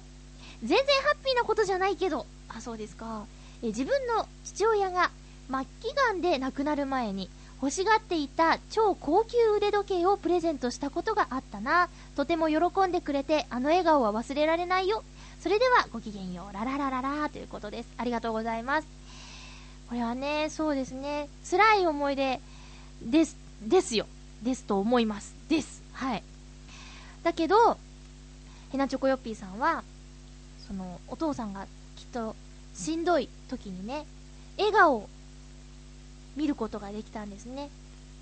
[0.63, 3.25] 全然ハッピーなことじゃないけど、あ、そうですか。
[3.63, 5.09] え自分の父親が
[5.49, 7.29] 末期がんで亡くなる前に
[7.63, 11.87] 欲しがっていた超高級腕時計をプレゼントしたことがあったな。
[12.17, 12.57] とても喜
[12.89, 15.01] んでくれて、あの笑顔は忘れられないよ。
[15.39, 16.53] それではごきげんよう。
[16.53, 17.89] ラララララということです。
[17.97, 18.87] ありがとうございます。
[19.87, 21.29] これはね、そうですね。
[21.49, 22.41] 辛い思い出
[23.01, 24.07] です、ですよ。
[24.41, 25.33] ですと思います。
[25.47, 25.81] です。
[25.93, 26.23] はい。
[27.23, 27.77] だけど、
[28.73, 29.85] ヘナチョコヨッピーさんは、
[30.67, 32.35] その、お父さんがきっと
[32.75, 34.05] しんどい時にね、
[34.57, 35.09] 笑顔を
[36.35, 37.69] 見ることができたんですね。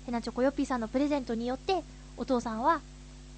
[0.06, 1.82] ヘナチョコヨッピーさんのプレゼントによって、
[2.16, 2.80] お父さんは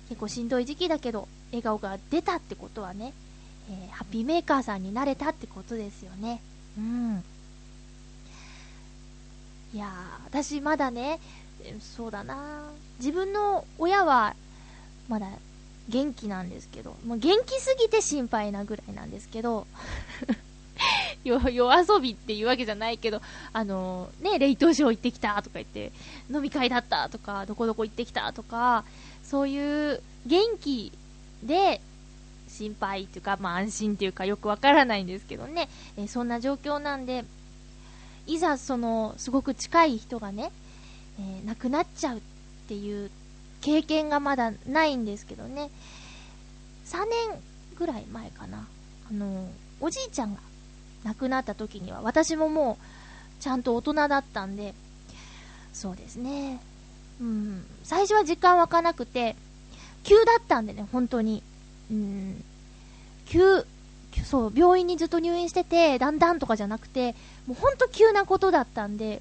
[0.09, 3.13] 結構しんどい時期だけど、笑顔が出たってことはね、
[3.71, 6.41] えーハッピーメーカーさんになれたってことですよね。
[6.77, 7.25] うん。
[9.73, 9.91] いや、
[10.25, 11.21] 私まだね、
[11.81, 12.63] そうだな
[12.99, 14.35] 自分の親は、
[15.09, 15.29] まだ
[15.89, 19.67] 元気なんですけど、もう元気すぎて心配なぐらいなんですけど、
[21.51, 25.93] 夜遊びっていうわけじゃないけど、あのね、レイトショー行ってきたとか言って、
[26.31, 28.85] 飲み会だったとか、どこどこ行ってきたとか、
[29.25, 30.93] そういう元気
[31.43, 31.81] で
[32.49, 37.25] 心配っていうか、まあ安心っていうかよくわからないんですけどね、えーそんな状況なんで、
[38.27, 40.53] いざその、すごく近い人がね、
[41.19, 42.21] えー亡くなっちゃうっ
[42.69, 43.11] ていう
[43.61, 45.71] 経験がまだないんですけどね。
[46.87, 46.99] 3
[47.31, 47.41] 年
[47.77, 48.67] ぐらい前かな。
[49.11, 49.49] あの、
[49.81, 50.41] おじいちゃんが
[51.05, 54.75] 亡くなった時には、私ももう、ちゃんと大人だったんで、
[55.73, 56.61] そうですね。
[57.21, 57.65] うん。
[57.83, 59.37] 最初は時間湧かなくて、
[60.03, 61.43] 急だったんでね、本当に。
[61.91, 62.45] うん。
[63.27, 63.67] 急、
[64.25, 67.15] そう、病院にずっと入院してて、だんだんとかじゃなくて、
[67.47, 69.21] もうほんと急なことだったんで、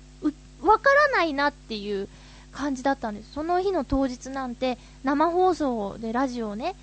[0.62, 2.08] わからないなっていう
[2.52, 3.34] 感じだったんです。
[3.34, 6.76] その日の当日なんて、生放送でラジオをね、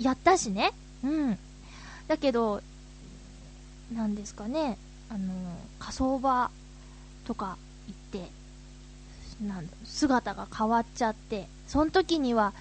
[0.00, 0.72] やったしね。
[1.04, 1.38] うん。
[2.08, 2.62] だけど、
[3.92, 4.78] なんですかね、
[5.10, 5.32] あの、
[5.78, 6.50] 火葬場
[7.24, 8.30] とか行って、
[9.44, 12.52] なん姿が変わっちゃって、その時には、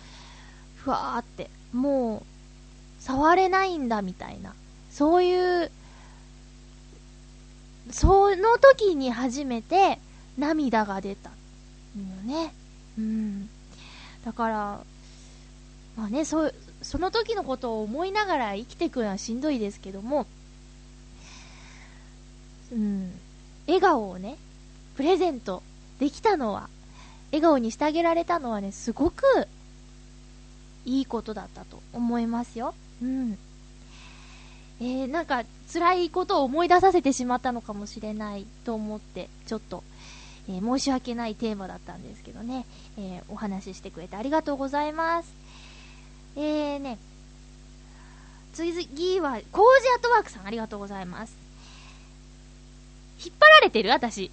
[0.76, 4.54] ふわーって、もう、触れないんだみたいな、
[4.92, 5.72] そういう、
[7.92, 10.00] その時に初めて
[10.38, 11.32] 涙が出た
[11.98, 12.54] のね。
[12.98, 13.50] うん。
[14.24, 14.80] だから、
[15.98, 20.26] まあね、そう、その時のことを思いながら生きていくのはしんどいですけども、
[22.72, 23.12] うん、
[23.68, 24.38] 笑顔をね、
[24.96, 25.62] プレゼント
[26.00, 26.70] できたのは、
[27.32, 29.24] 笑顔にしてあげられたのはね、すごく
[30.86, 32.74] いいことだったと思いますよ。
[33.02, 33.38] うん。
[34.80, 39.84] えー、なんか辛いことを思い出させてしまったのかもしれないと思って、ちょっと、
[40.50, 42.66] えー申し訳ないテーマだったんですけどね、
[42.98, 45.32] えーお話ししてくれてありがとうございます。
[46.36, 46.98] えーね、
[48.54, 51.41] 次は、コージアットワークさんありがとうございます。
[53.24, 54.32] 引っ張られてる私。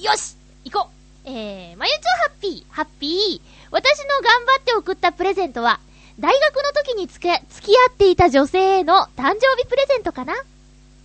[0.00, 0.88] よし行こ
[1.24, 3.40] うえー、まゆちょハッピー、ハッピー。
[3.70, 5.80] 私の頑張って送ったプレゼントは、
[6.20, 10.34] 大学の時につけ、付き合っていた女性への誕生日プレゼントかな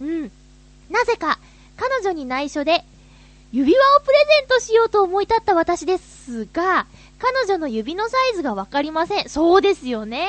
[0.01, 0.31] うん。
[0.89, 1.39] なぜか、
[1.75, 2.83] 彼女に内緒で、
[3.51, 6.85] 指輪をプレゼントしようと思い立った私ですが、
[7.17, 9.29] 彼女の指のサイズがわかりません。
[9.29, 10.27] そうですよね。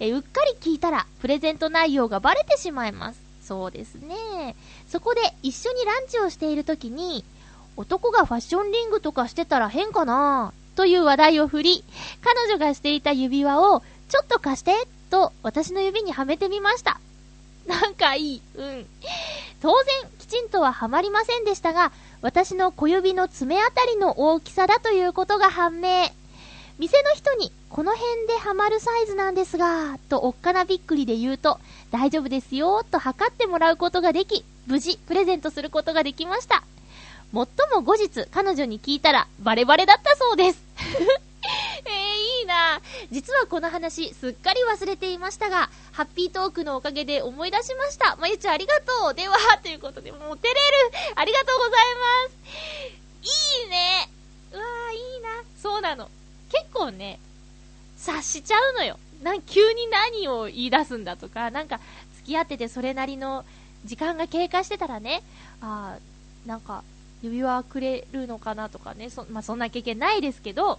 [0.00, 3.20] えうっかり聞いたら、プレゼント内容がバレてしまいます。
[3.42, 4.54] そうですね。
[4.90, 7.24] そこで一緒にランチをしている時に、
[7.76, 11.84] 男がファッションリングとかしてたら変かなという話題を振り、
[12.22, 14.74] 彼女がしていた指輪を、ちょっと貸して、
[15.08, 17.00] と私の指にはめてみました。
[17.66, 18.42] なんかいい。
[18.56, 18.86] うん。
[19.62, 26.10] 当然、きちんとははまりませんでしたが、私の小指の爪あたりの大きさだということが判明。
[26.78, 31.60] 店の人に、この辺ではまるサイズなんですが、とおっかなびっくりで言うと、
[31.92, 36.62] 大丈夫ですよ、と測ってもらうことができ、無事、プレゼントすることができました。
[37.32, 40.62] もっとも後日、彼女に聞いたら、バレバレだったそうです。
[41.84, 42.80] えー、いいな
[43.10, 48.14] 実はこの話、すっかり忘れていましたが、ハッピートークのおかげで思い出しました。
[48.16, 49.14] まゆちゃんありがとう。
[49.14, 50.58] では、ということで、もう照れる。
[51.16, 52.30] ありがとうございま
[53.24, 53.62] す。
[53.62, 54.08] いいね。
[54.52, 55.28] うわー、いいな。
[55.60, 56.08] そうなの。
[56.52, 57.18] 結構ね、
[57.96, 59.00] 察しちゃうのよ。
[59.20, 61.80] なん急に何を言い出すんだとか、なんか、
[62.18, 63.44] 付き合っててそれなりの
[63.84, 65.22] 時間が経過してたらね、
[65.60, 65.96] あ、
[66.46, 66.82] なんか、
[67.22, 70.78] 指輪くれるのかなとかね、そ,、まあ、そんな経験ないですけど、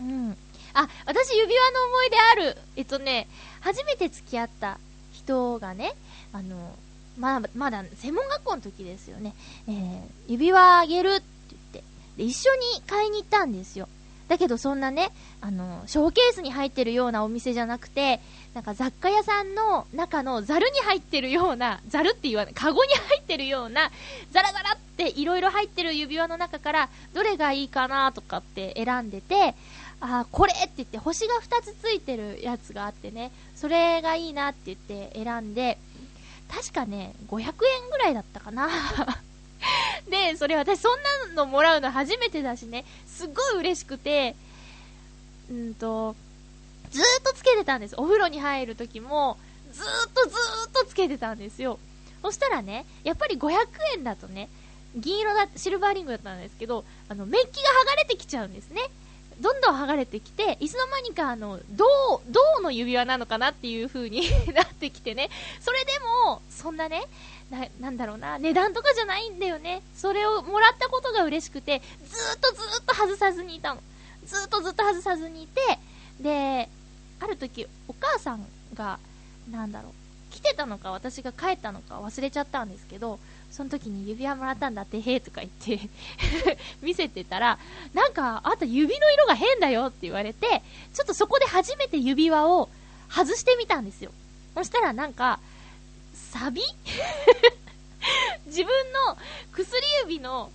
[0.00, 0.36] うん。
[0.74, 2.56] あ、私指輪の思い出ある。
[2.76, 3.28] えっとね、
[3.60, 4.78] 初めて付き合った
[5.12, 5.94] 人がね、
[6.32, 6.76] あの、
[7.18, 9.34] ま、まだ専門学校の時ですよね。
[9.66, 11.84] えー、指輪あげるって言って、
[12.16, 13.88] で、一緒に買いに行ったんですよ。
[14.28, 15.10] だけどそんなね、
[15.40, 18.20] あの、ショーケースに入ってるようなお店じゃなくて、
[18.54, 23.90] なんか雑貨屋さんの中のザルに入ってるような、ザルって言わない、カゴに入ってるような、
[24.30, 29.54] ザラザラっていろいろ入ってる指輪の中から、どれがいいかなとかって選んでて、
[30.00, 35.78] あー、これって言って星が2つついてるやつがあってね、それがいいなって言って選んで、
[36.48, 37.52] 確かね、500円
[37.90, 38.68] ぐらいだったかな。
[40.08, 41.02] で、それ私そん
[41.34, 44.36] なのもらうの初めてだしね、すっごい嬉しくて、
[45.50, 46.14] うんと、
[46.90, 47.94] ずっとつけてたんです。
[47.96, 49.36] お風呂に入る時も、
[49.72, 50.36] ずっとず
[50.68, 51.78] っとつけてたんですよ。
[52.22, 53.56] そしたらね、やっぱり500
[53.96, 54.48] 円だとね、
[54.96, 58.82] 銀色だ、シルバーリングだったんですけど、あの、メッキが剥がれてきちゃうんですね。
[59.40, 61.84] どんどん剥がれてきて、いつの間にかあの、銅、
[62.28, 65.30] 銅の指輪なのかなっていう風に なってきてね。
[65.60, 65.92] それで
[66.26, 67.06] も、そんなね、
[67.50, 69.82] な、なんだろうな、値段とかじゃないんだよね。
[69.96, 73.82] それをもらったことが嬉しくて、ずっとずっと外さずにいたの。
[74.24, 75.60] ずっとずっと外さずにいて、
[76.20, 76.68] で、
[77.20, 78.98] ある時、お母さんが、
[79.50, 79.92] なんだろう、
[80.30, 83.18] 来てたのか私が帰ったのか忘れちゃったんですけど、
[83.50, 85.88] その時に指輪もらったんだって、へーとか言って
[86.82, 87.58] 見せてたら、
[87.94, 92.68] なんか、あんた指の色が変だよって言われて、ちょっとそこで初めて指輪を
[93.10, 94.12] 外してみたんですよ。
[94.54, 95.40] そしたらなんか、
[96.32, 96.62] サビ？
[98.46, 98.66] 自分
[99.06, 99.16] の
[99.52, 100.50] 薬指の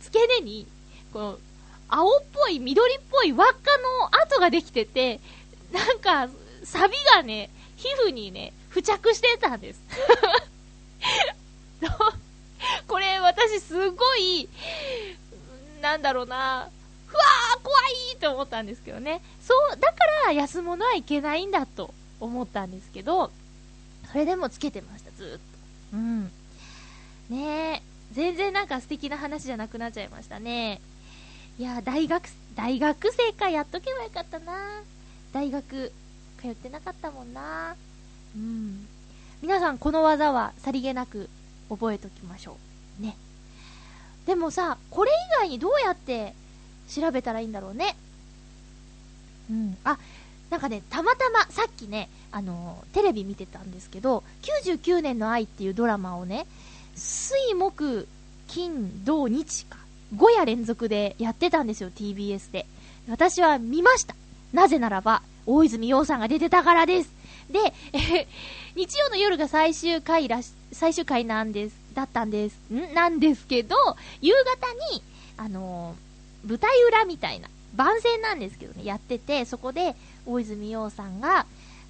[0.00, 0.66] 付け根に、
[1.12, 1.38] この、
[1.88, 5.20] 青っぽい、緑っぽい輪っかの跡ができてて、
[5.72, 6.28] なんか、
[6.64, 9.80] サビがね、皮膚にね、付着してたんです。
[12.88, 14.48] これ私すごい、
[15.80, 16.68] なんだろうな、
[17.06, 17.78] ふわー怖
[18.12, 19.22] いと思ったんですけどね。
[19.40, 23.30] そう、だから安物はいけないんだと思ったんですけど、
[24.10, 25.38] それでもつけてました、ずっと。
[25.94, 26.24] うん。
[27.30, 30.80] ねえ、全然なんか素敵な話じゃなくなっちゃいましたね。
[31.58, 32.22] いや、大学、
[32.54, 34.82] 大学生かやっとけばよかったな。
[35.32, 35.92] 大学、
[36.40, 37.74] 通ってなかったもんな。
[38.36, 38.86] うん。
[39.42, 41.28] 皆さん、この技はさりげなく
[41.68, 42.56] 覚えときましょ
[43.00, 43.02] う。
[43.02, 43.16] ね。
[44.26, 46.34] でもさ、これ以外にどうやって
[46.88, 47.96] 調べたらいいんだろうね。
[49.50, 49.76] うん。
[49.84, 49.98] あ、
[50.50, 56.46] なんかね、たまたま、さっきね、あの、テレビ見てたんですけど、99年の愛っていうドラマをね、
[56.94, 58.06] 水木、
[58.46, 59.78] 金、土、日か、
[60.14, 62.66] 5夜連続でやってたんですよ、TBS で。
[63.08, 64.14] 私は見ました。
[64.52, 67.10] なぜならば、大泉洋さんが出てたからです。
[67.48, 68.28] で、え
[68.76, 72.58] 日曜の夜が最終回らし、最終回なんです、だったんです。
[72.70, 72.92] ん？
[72.92, 73.76] なんですけど、
[74.20, 75.02] 夕方に、
[75.38, 79.96] あのー、舞台裏みたいな、番宣なんですけどね、やってて、そこで、
[80.26, 81.46] 大泉洋さんが、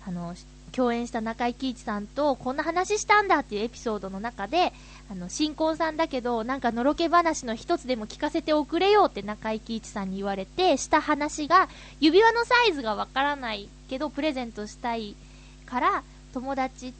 [0.07, 0.35] あの、
[0.73, 4.73] 共演した中井貴一さんとこんな話したんだっていうエピソードの中で、
[5.11, 15.17] あの、新婚さんだけど、なんかのろけ話の一つでも聞かせておくれよって中井貴一さんに言われて、した話が、指輪のサイズがわからないけど、プレゼントしたい
[15.65, 16.03] から、
[16.35, 16.93] 友達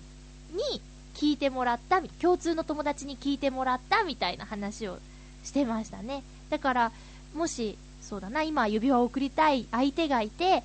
[0.53, 0.81] に
[1.15, 4.99] 聞いてもらった、共通の友達に聞いてもらったみたいな話を
[5.45, 6.23] してましたね。
[6.51, 6.93] だから、
[7.35, 10.63] もし、そうだな、今指輪を送りたい相手がいて、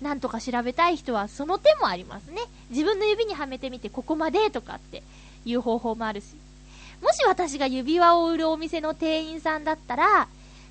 [0.00, 2.40] なんとか調べたい人はその手もありますね。
[2.70, 5.02] 自分の指にはめてみてここまでとかって
[5.44, 6.26] いう方法もあるし。
[7.02, 10.28] もし私が指輪を売るお店の店員さんだったら、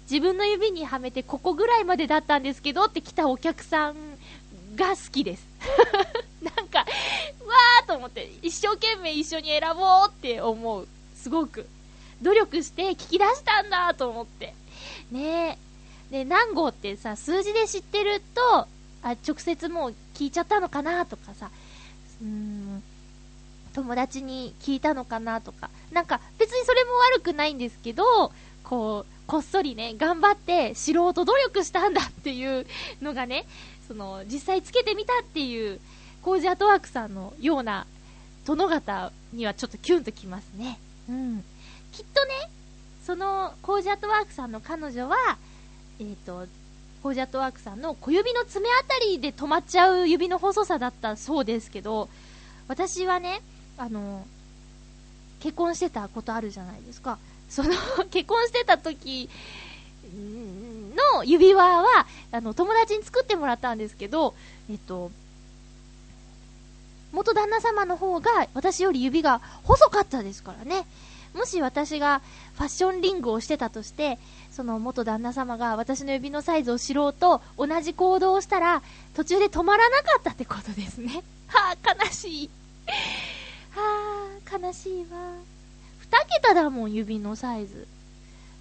[0.10, 3.96] 自分の指にはめてここぐらいまでだったんですけどって来たお客さん
[4.76, 5.46] が好きです。
[6.42, 10.88] なんか、わーと思って、一生懸命一緒に選ぼうって思う。
[11.16, 11.68] すごく。
[12.22, 14.54] 努力して聞き出したんだと思って。
[15.12, 15.60] ね
[16.12, 16.14] え。
[16.24, 18.68] で、何号ってさ、数字で知ってると、
[19.04, 21.50] あ、直接もう聞いちゃったのかなとかさ、
[22.22, 22.84] うーん、
[23.74, 28.32] 友達に聞いたのかなとか、なんか別にそれも悪くないんですけど、
[28.64, 32.66] こう、こっそりね、頑張って素人努力したんだっていう
[33.02, 33.46] のがね、
[33.88, 35.80] その、実際つけてみたっていう、
[36.22, 37.86] コージアートワークさんのような
[38.46, 40.80] 殿方にはちょっとキュンときますね。
[41.10, 41.44] うん。
[41.92, 42.50] きっとね、
[43.06, 45.16] その、コージアートワークさんの彼女は、
[46.00, 46.48] えっ、ー、と、
[47.04, 52.10] コージャットワークさんの小指の爪あたりで止まっちゃう指の細さだったそうですけど、
[52.68, 53.42] 私はね、
[53.78, 54.26] あの、
[55.40, 57.20] 結婚してたことあるじゃないですか。
[57.50, 57.70] その
[58.12, 59.30] 結婚してた時
[61.14, 64.34] の指輪は、あの、友達に作ってもらったんですけど、
[64.70, 65.12] えっと、
[67.14, 70.86] 元旦那様の方が私より指が細かったですからね。
[71.38, 72.22] もし私が
[72.56, 74.18] ファッションリングをしてたとして、
[74.52, 78.82] その元旦那様が私の指のサイズを知ろうと同じ行動をしたら
[79.16, 81.24] 途中で止まらなかったってことですね。
[81.48, 82.50] はあ、悲しい。
[83.70, 85.36] はあ、悲しいわ。
[86.00, 87.88] 二桁だもん、指のサイズ。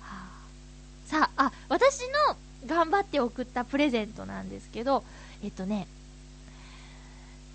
[0.00, 2.36] はあ、さあ、あ、私の
[2.66, 5.02] 頑張って送ったプレゼントなんですけど、
[5.42, 5.86] えっとね、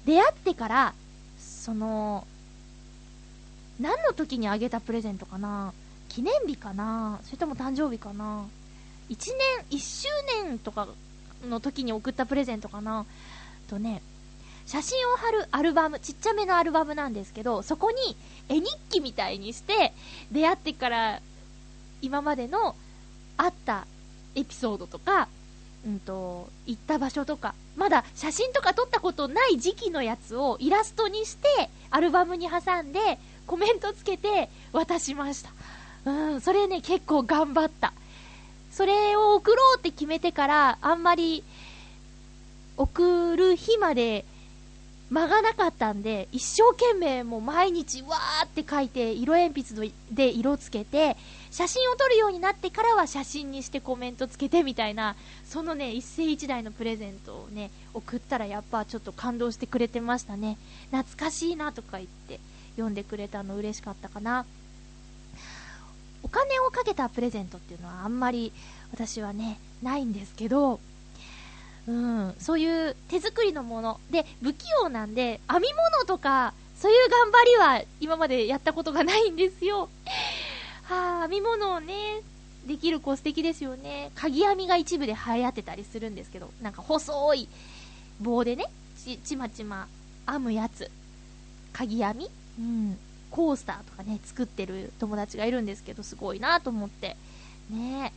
[0.05, 0.93] 出会ってから、
[1.39, 2.25] その、
[3.81, 5.73] 何の時にあげたプレゼントかな？
[6.07, 7.19] 記念日かな？
[7.23, 8.45] それとも誕生日かな
[9.09, 9.17] ?1
[9.69, 10.07] 年、1周
[10.45, 10.87] 年とか
[11.49, 13.05] の時に送ったプレゼントかな？
[13.67, 14.01] とね、
[14.65, 18.15] 写真を貼るアルバム、ちっちゃめのアルバムなんですけど、そこに
[18.49, 19.93] 絵日記みたいにして、
[20.31, 21.21] 出会ってから
[22.01, 22.75] 今までの
[23.37, 23.87] あった
[24.35, 25.27] エピソードとか、
[25.85, 31.47] うんと、行った場所とか、まだ写真とか撮ったことない時期のやつをイラストにして、
[31.89, 32.99] アルバムに挟んで、
[33.47, 35.51] コメントつけて渡しました。
[36.05, 37.93] うん、それね、結構頑張った。
[38.71, 41.43] それを送ろうって決めてから、あんまり、
[42.77, 44.25] 送る日まで
[45.11, 51.17] 間がなかったんで、一生懸命もう毎日わーって書いて、色鉛筆で色つけて、
[51.51, 60.57] 写真を撮るようになってからは写真にしてコメントつけてみたいな、そのね、一世一代のプレゼントをね、送ったらやっぱちょっと感動してくれてましたね。
[60.91, 62.39] 懐かしいなとか言って、
[62.75, 64.45] 読んでくれたの嬉しかったかな。
[66.23, 68.53] お金をかけたプレゼントっていうのはあんまり
[68.93, 70.79] 私はね、ないんですけど、
[71.87, 73.99] うん、そういう手作りのもの。
[74.11, 79.89] で、不器用なんで、編み物とか、そういう頑張りは今までやったことがないんですよ。
[80.83, 82.21] はあ、編み物をね、
[82.67, 84.11] できる子素敵ですよね。
[84.15, 87.47] 鍵編みが一部で流行ってたりするんですけど、なんか細い
[88.19, 88.65] 棒でね、
[89.03, 89.87] ち、ちまちま
[90.27, 90.91] 編むやつ。
[91.73, 92.97] 鍵編みうん。
[93.29, 97.15] コースターとかね、作ってる友達がいるんですけど、すごいなと思って。
[97.69, 98.11] ね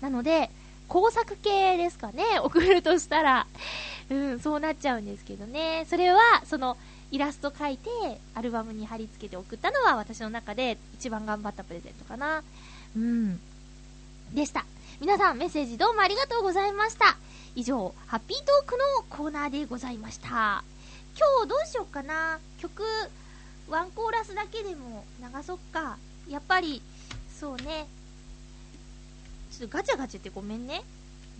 [0.00, 0.50] なので、
[0.88, 3.46] 工作系ですかね、 送るとしたら。
[4.10, 5.86] うん、そうなっちゃうんですけどね。
[5.88, 6.76] それは、その、
[7.10, 7.90] イラスト描いて、
[8.34, 12.42] アルバムに貼り付けて送ったのは私の中で一番頑張ったプレゼントかな。
[12.96, 13.40] うん。
[14.32, 14.64] でした。
[15.00, 17.16] 皆さんメッセージどうもありがとうございました。
[17.54, 20.64] 以上、ハッピートークのコーナーでございました。
[21.16, 22.40] 今日どうしようかな。
[22.58, 22.82] 曲、
[23.68, 25.96] ワンコーラスだけでも流そっか。
[26.28, 26.82] やっぱり、
[27.38, 27.86] そうね。
[29.50, 30.82] ちょっとガチャガチャってごめんね。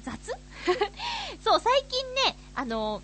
[0.03, 0.33] 雑？
[1.43, 3.03] そう、最近ね、あの、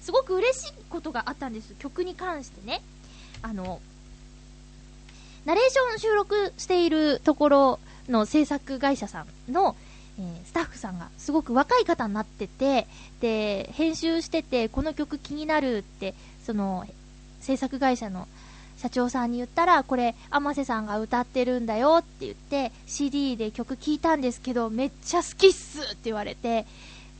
[0.00, 1.74] すごく嬉しいことがあったんです。
[1.78, 2.82] 曲に関してね。
[3.40, 3.80] あの、
[5.44, 9.76] ナレーション収録しているところの制作会社さんの、
[10.18, 12.86] えー、スタッフさんがすごく若い方になってて、
[13.20, 16.86] で、編集してて、この曲気になるって、その、
[17.40, 18.28] 制作会社の
[18.82, 26.66] 社長さんに言ったら、これ、天瀬さんが歌ってるんだよって言って、CD で曲聴いたんですけど、めっちゃ好きっすって言われて、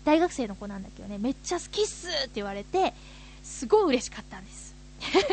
[0.04, 2.92] 大学生の子なんだけどね、めっちゃ好きっすって言われて、
[3.44, 4.74] すごい嬉しかったんです。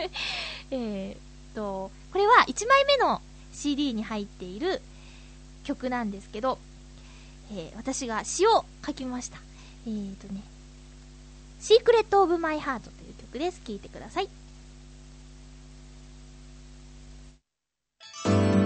[0.69, 4.83] えっと、これは1枚目の CD に入っている
[5.63, 6.59] 曲なんですけど、
[7.51, 9.39] えー、私が詩を書きました。
[9.87, 10.43] えーとね、
[11.59, 13.61] シークレット・オブ・マイ・ハートという曲です。
[13.65, 14.38] 聴いてください。
[18.25, 18.58] お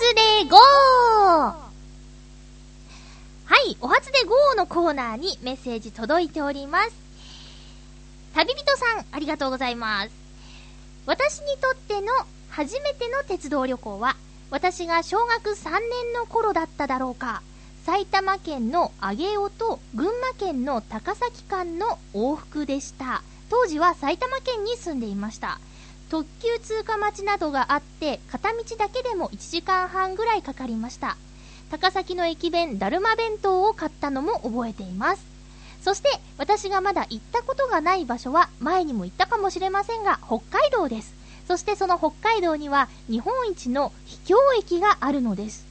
[0.00, 0.56] 初で GO!
[0.56, 1.66] は
[3.66, 6.92] い、お初で GO のコーナーにメッセージ届いております。
[8.32, 10.10] 旅人さん、ありがとうございます。
[11.04, 12.14] 私にとっての
[12.48, 14.16] 初めての鉄道旅行は、
[14.50, 15.80] 私が小学3年
[16.14, 17.42] の頃だっただろうか。
[17.84, 23.22] 埼玉県の上尾と群馬県の高崎間の往復でした。
[23.50, 25.60] 当時は埼玉県に住んでいました。
[26.10, 31.16] 特急通過待ちなどがあって、片道だけでも1時間半ぐらいかかりました。
[31.70, 35.24] 高崎の駅弁、だるま弁当を買ったのも覚えています。
[35.82, 41.14] そして、私がまだ行ったことがない場所は、前にも行ったかもしれませんが、北海道です。
[41.46, 45.64] そしてその北海道には、日本一の秘境駅があるのです。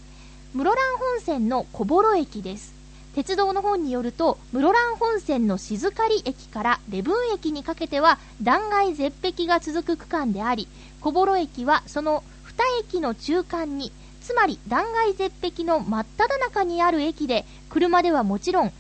[0.54, 2.79] 室蘭本線の小幌駅です。
[3.16, 10.68] 鉄道の本によると、室蘭本線の静狩駅から礼文駅にかけては断崖絶壁が続く区間であり、
[11.02, 13.92] 小幌駅はその2駅の中間に、
[14.22, 18.72] つまり断崖絶壁の真っ只中にある駅で、車ではもちろん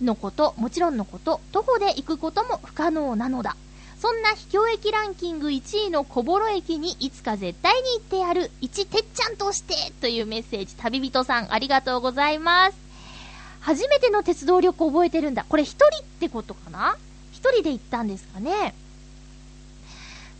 [0.00, 3.56] のこと、もちろんのこと、徒歩で行くことも不可能なのだ。
[4.00, 12.91] そんな秘境駅ランキング1位の小幌駅にいつか絶対に行ってやる、一てっちゃんとしてというメッセージ、旅人さんありがとうございます。
[13.62, 15.46] 初めての鉄道旅行覚えてるんだ。
[15.48, 16.96] これ一人ってことかな？
[17.32, 18.74] 一人で行ったんですかね？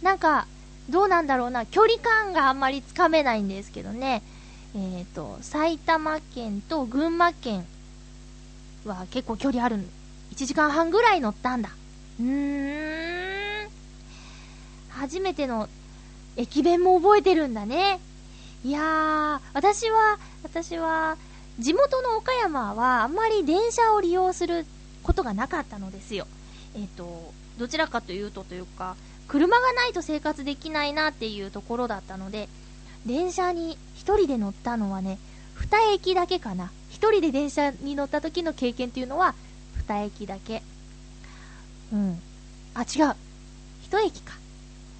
[0.02, 0.46] なんか、
[0.90, 1.64] どうなんだろうな。
[1.64, 4.22] 距離感があんまりつかめないんですけどね。
[4.74, 7.64] えっ、と、埼玉県と群馬県
[8.84, 9.76] は結構距離ある。
[10.34, 11.70] 1時間半ぐらい乗ったんだ。
[12.18, 13.70] うーん。
[14.90, 15.68] 初めての
[16.36, 18.00] 駅弁も覚えてるんだね。
[18.64, 21.16] いやー、私は、私は、
[21.62, 24.66] 地元の岡山はあんまり電車を利用する
[25.02, 26.26] ことがなかったのですよ。
[26.74, 28.96] えっ、と、どちらかというとというか、
[29.28, 32.48] 車がないと生活できないなっていうところだったので、
[33.06, 35.18] 電車に一人で乗ったのはね、
[35.54, 36.72] 二駅だけかな。
[36.90, 39.34] 一人で電車に乗った時の経験っていうのは、
[39.76, 40.62] 二駅だけ。
[41.92, 42.20] うん。
[42.74, 43.14] あ、違う。
[43.84, 44.41] 一駅か。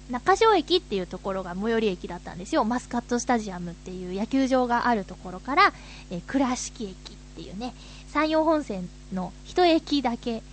[0.09, 2.65] 中小駅っていうところが最寄り駅だったんですよ。
[2.65, 5.73] マスカットスタジアムっていう野球場があるところから、
[6.11, 7.73] えー倉敷駅っていうね、
[8.07, 10.43] 山陽本線の一駅だけ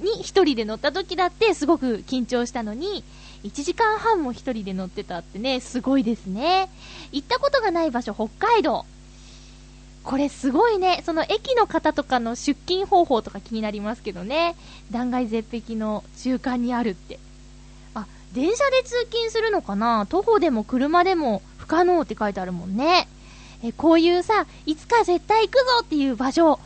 [0.00, 3.02] に一人で乗った時だってすごく緊張したのに、
[3.44, 6.68] 1時間半も一人で乗ってたってね、すごいですね。
[7.12, 8.84] 行ったことがない場所、北海道。
[10.04, 11.02] これすごいね。
[11.04, 14.56] その駅の方とかの出勤方法とか気になりますけどね。
[14.90, 17.18] 断崖絶壁の中間にあるって。
[18.32, 20.06] 電車で通勤するのかな？
[20.06, 23.08] 徒歩でも車でも不可能って書いてあるもんね。
[23.64, 26.60] え、こういうさ、いつか絶対行くぞっていう場所、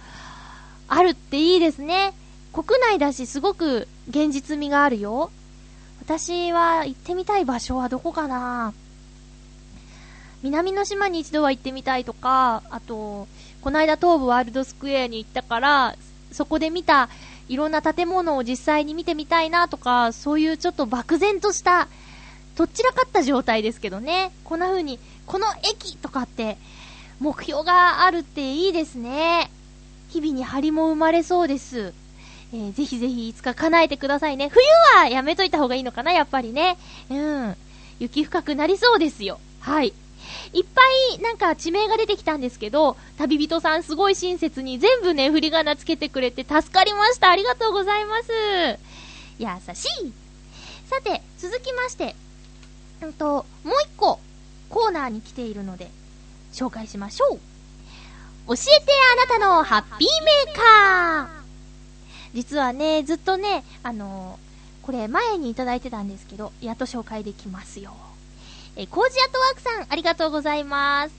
[0.89, 2.13] あるっていいですね。
[2.53, 5.31] 国内だし、すごく現実味があるよ。
[6.01, 8.75] 私は行ってみたい場所はどこかな？
[10.43, 13.29] 南の島に一度は行ってみたいとか、あと、
[13.63, 15.95] この間東武ワールドスクエアに行ったから、
[16.33, 17.09] そこで見た
[17.49, 21.89] いろんな建物を実際に見てみたいなとか、そういうちょっと漠然とした、
[22.57, 24.31] とっちらかった状態ですけどね。
[24.45, 26.57] こんな風に、この駅とかって、
[27.21, 29.51] 目標があるっていいですね。
[30.11, 31.95] 日々に張りも生まれそうです。
[32.53, 34.49] えーぜひぜひいつか叶えてくださいね。
[34.49, 34.63] 冬
[34.99, 36.77] はやめといた方がいいのかな、やっぱりね。
[37.09, 37.57] うん。
[37.99, 39.41] 雪深くなりそうですよ。
[39.61, 39.95] はい。
[40.53, 40.83] いっぱ
[41.17, 47.31] いなんか地名が出てきたんですけど、旅人さんすごい親切に全部ね、振り仮名つけてくれて助かりました。
[47.31, 48.31] ありがとうございます。
[49.39, 50.13] 優しい。
[50.87, 52.15] さて、続きまして、
[53.01, 54.21] うんと、もう一個
[54.69, 55.91] コーナーに来ているので、
[56.53, 57.39] 紹介しましょう。
[58.49, 61.29] 教えてあなたのハッピーメーカー
[62.35, 67.95] 実はね、ずっとね、あのーこれ前にいただいてたんですけど、やっと紹介できますよ。
[68.77, 71.15] えー、コージアトワークさん、ありがとうございます。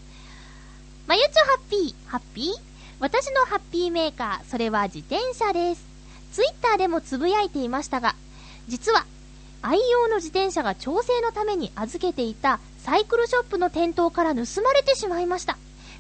[1.08, 2.54] まゆちょハッピー、ハッピー？
[3.00, 5.84] 私のハッピーメーカー、それは自転車です。
[6.32, 8.16] ツイッターでもつぶやいていましたが、
[8.68, 9.06] 実は、
[9.62, 15.58] 愛用の自転車が調整のために預けていたサイクルショップの店頭から盗まれてしまいました。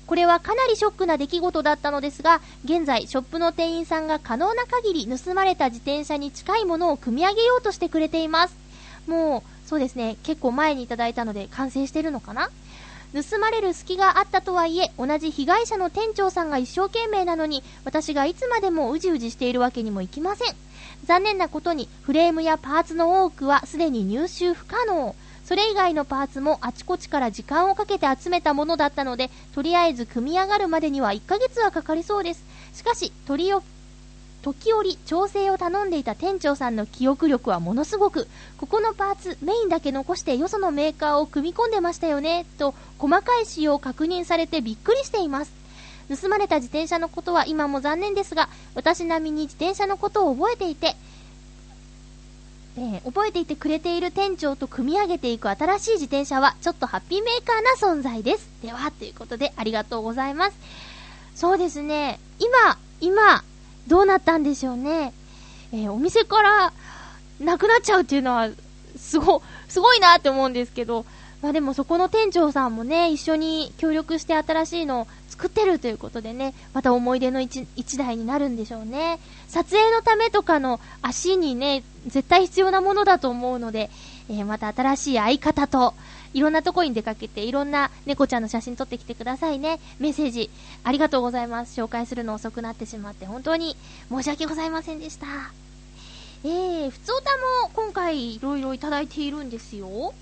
[0.07, 8.55] これはかなりショックな出来事だったのですが、現在、ショップの店員さんが可能な限り盗まれた自転車に近いものを組み上げようとしてくれています。
[9.07, 12.51] もう、そうですね、結構前にいただいたので完成してるのかな？
[13.11, 20.55] 盗まれる隙があったとはいえ、同じ被害者の店長さんが一生懸命なのに、私がいつまでもうじうじしているわけにもいきません。
[21.05, 25.15] 残念なことに、フレームやパーツの多くはすでに入手不可能。
[25.43, 32.45] それ以外のパーツもあちこちから時間をかけて集めたものだったので、とりあえず組み上がるまでには1ヶ月はかかりそうです。
[32.75, 33.53] しかし、取り
[34.43, 38.27] 時折調整を頼んでいた店長さんの記憶力はものすごく、
[38.57, 45.51] ここのパーツ、メインだけ残してよそのメーカーを組み込んでましたよね、と細かい仕様を確認されてびっくりしています。
[46.09, 50.97] 盗まれた自転車のことは今も残念ですが、私並みに自転車のことを覚えていて、
[52.75, 58.49] えー覚えていてくれている店長と組み上げていく新しい自転車はちょっとハッピーメーカーな存在です。
[58.61, 60.57] では、ということでありがとうございます。
[61.35, 63.43] そうですね、今、今、
[63.87, 65.13] どうなったんでしょうね。
[65.71, 66.73] えーお店から
[67.39, 68.49] なくなっちゃうっていうのは、
[68.95, 71.05] すご、すごいなって思うんですけど、
[71.41, 79.19] まあでもそこの店長さんもね、一緒に協力して新しいのを作ってるということでね、また思い出の一一台になるんでしょうね。
[79.47, 83.89] 撮影のためとかの足にね、絶対必要なものだと思うので、
[84.29, 85.95] えーまた新しい相方と、
[86.33, 89.79] いろんなとこに出かけて、いろんな猫ちゃんの写真撮ってきてくださいね。
[89.99, 90.49] メッセージ、
[90.83, 91.79] ありがとうございます。
[91.79, 93.75] 紹介するの遅くなってしまって、本当に
[94.09, 95.27] 申し訳ございませんでした。
[96.43, 97.29] えー、ふつおた
[97.63, 100.13] も今回いろいろいただいているんですよ。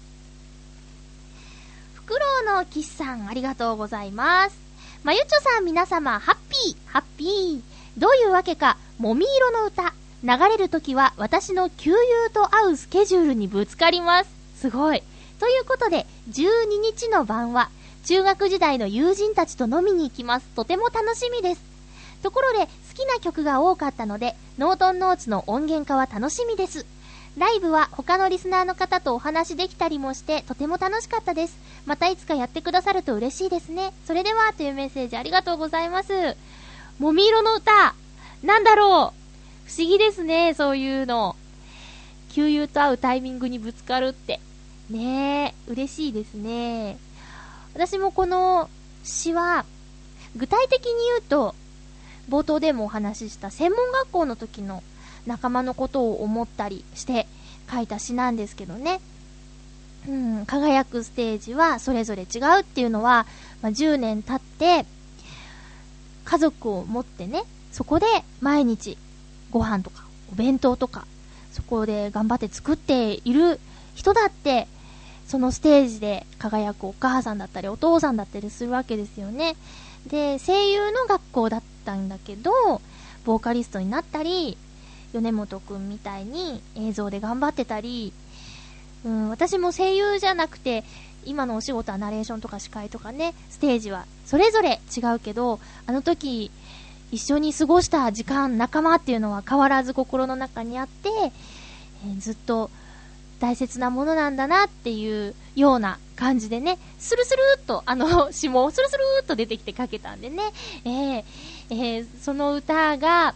[1.94, 4.56] フクロウのキスさん、ありがとうございます。
[5.04, 7.62] まゆちょさん、皆様、ハッピー、ハッピー。
[7.98, 9.94] どういうわけか、もみ色の歌、
[10.24, 14.30] 流れるときは私の旧友と会うスケジュールにぶつかります。
[14.58, 15.02] すごい。
[15.42, 16.44] ということで、12
[16.84, 17.72] 日の晩は、
[18.06, 20.46] 中学時代の友人たちと飲みに行きます。
[20.56, 21.62] とても楽しみです。
[22.22, 26.86] ところで、好きな曲が多かったので、ノートンノーツの音源化は楽しみです。
[27.40, 31.58] ライブは他のリスナーの方とお話できたりもして、とても楽しかったです。
[31.88, 33.94] またいつかやってくださると嬉しいですね。
[34.06, 36.38] それでは、というメッセージありがとうございます。
[37.00, 37.96] もみ色の歌、
[38.44, 39.68] なんだろう。
[39.68, 41.36] 不思議ですね、そういうの。
[42.30, 44.40] 旧友と会うタイミングにぶつかるって。
[44.92, 46.98] ねえ、嬉しいですね。
[47.74, 48.70] 私もこの
[49.04, 49.66] 詩は、
[50.36, 51.56] 具体的に言うと、
[52.30, 54.84] 冒頭でもお話しした専門学校の時の
[55.26, 57.28] 仲間のことを思ったりして
[57.72, 59.00] 書いた詩なんですけどね。
[60.08, 63.26] うん、輝くステージはそれぞれ違うっていうのは、
[63.62, 64.86] まあ、10年経って、
[66.26, 68.06] 家族を持ってね、そこで
[68.42, 68.98] 毎日
[69.52, 71.06] ご飯とかお弁当とか、
[71.54, 73.60] そこで頑張って作っている
[73.96, 74.68] 人だって、
[75.32, 79.56] そのステージで輝くお母さんだったりお父さんだったりするわけですよね。
[80.06, 82.52] で、声優の学校だったんだけど、
[83.24, 84.58] ボーカリストになったり、
[85.14, 88.12] 米本くんみたいに映像で頑張ってたり、
[89.06, 90.84] うん、私も声優じゃなくて、
[91.24, 96.52] 今のお仕事はナレーションとか司会とかね、ステージはそれぞれ違うけど、あの時、
[97.14, 102.70] 一緒に過ごした時間、仲間っていうのは変わらず心の中にあって、えーずっと
[103.42, 110.44] 大切なものなんだなっていうような感じでね、スルスルっと、あの 詩もスルスルっと出てきて書けたんでね、
[110.86, 111.24] えー
[111.72, 113.34] えーその歌が、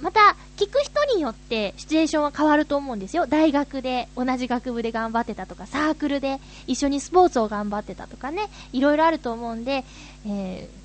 [0.00, 3.26] また、聞く人によってシチュエーションは変わると思うんですよ。
[3.26, 9.84] 大学で同じ学部で頑張ってたとか、サークルで一緒にスポーツを頑張ってたとかね、いろいろあると思うんで、
[10.26, 10.84] えー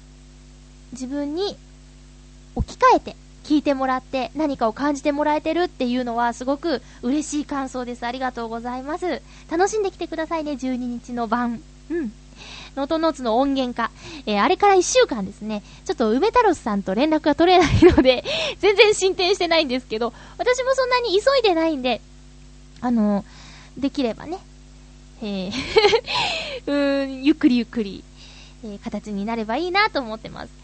[0.91, 1.55] 自分に
[2.55, 3.15] 置き換えて
[3.49, 8.05] 聞いてもらって何かを感じてもらえてるっていうのはすごく嬉しい感想です。
[8.05, 9.23] ありがとうございます。
[9.49, 11.59] 楽しんできてくださいね、12日の晩。
[11.89, 12.11] うん。
[12.75, 13.89] ノートノーツの音源化。
[14.27, 18.23] えーあれから1週間ですね、ちょっと梅太郎さんと連絡が取れないので、
[18.61, 22.01] 全然進展してないんですけど、私もそんなに急いでないんで、
[22.81, 23.25] あの
[23.79, 24.37] できればね、
[25.23, 25.51] えー
[26.67, 28.03] うーん、ゆっくりゆっくり、
[28.63, 30.58] えー形になればいいなと思ってます。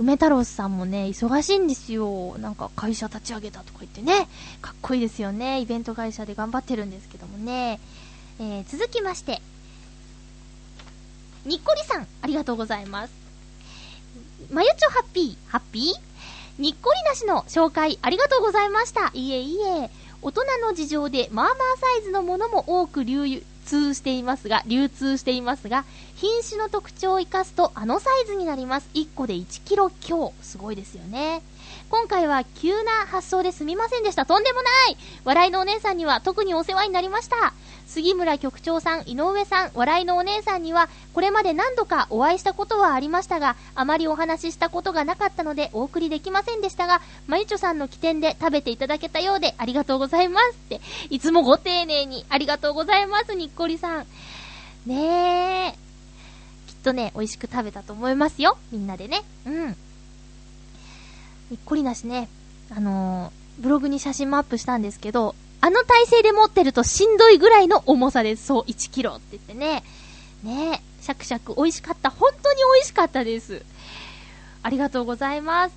[0.00, 2.38] 梅太郎さんもね、忙しいんですよ。
[2.38, 4.28] なんか会社立ち上げたとか言ってね、
[4.62, 5.60] かっこいいですよね。
[5.60, 7.78] イベント会社で頑張ってるんですけどもね。
[8.38, 9.42] えー続きまして、
[11.44, 13.12] にっこりさん、ありがとうございます。
[14.50, 16.62] まゆちょハッピー、ハッピー？
[16.62, 19.10] にっこりなしの紹介ありがとうございました。
[19.12, 19.90] いえいえ、
[20.22, 25.84] 大人の事情でまあまあサイズのものも多く流通していますが、流通していますが、
[26.20, 28.90] 品種の特徴を生かすとあのサイズになります。
[28.92, 30.34] 1個で1キロ強。
[30.42, 31.40] すごいですよね。
[31.88, 34.26] 今回は急な発想ですみませんでした。
[34.26, 37.54] とんでもない笑いのお姉さんには特にお世話になりました。
[37.86, 54.06] 杉村局長さん、井上さん、笑いのお姉さんには、これまで何度かお会いしたことはありましたが、あまりお話ししたことがなかったので、お送りできませんでしたが、まゆちょさんの起点で食べていただけたようで、ありがとうございますって、いつもご丁寧に、ありがとうございます、にっこりさん。
[54.86, 55.89] ねえ。
[56.80, 59.22] っとね、美味しく食べたと思いますよ、みんなでね。
[59.46, 59.68] うん。
[61.50, 62.28] にっこりなしね、
[62.70, 68.46] あのーブログに写真もアップしたんですけど、あの体勢で持ってるとしんどいぐらいの重さです。
[68.46, 69.84] そう、1キロって言ってね。
[70.42, 72.08] ねえ、シャクシャク美味しかった。
[72.08, 73.62] 本当に美味しかったです。
[74.62, 75.74] ありがとうございます。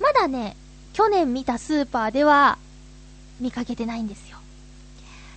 [0.00, 0.56] まだね、
[0.92, 2.58] 去年見たスーパーでは
[3.38, 4.38] 見かけてないんですよ。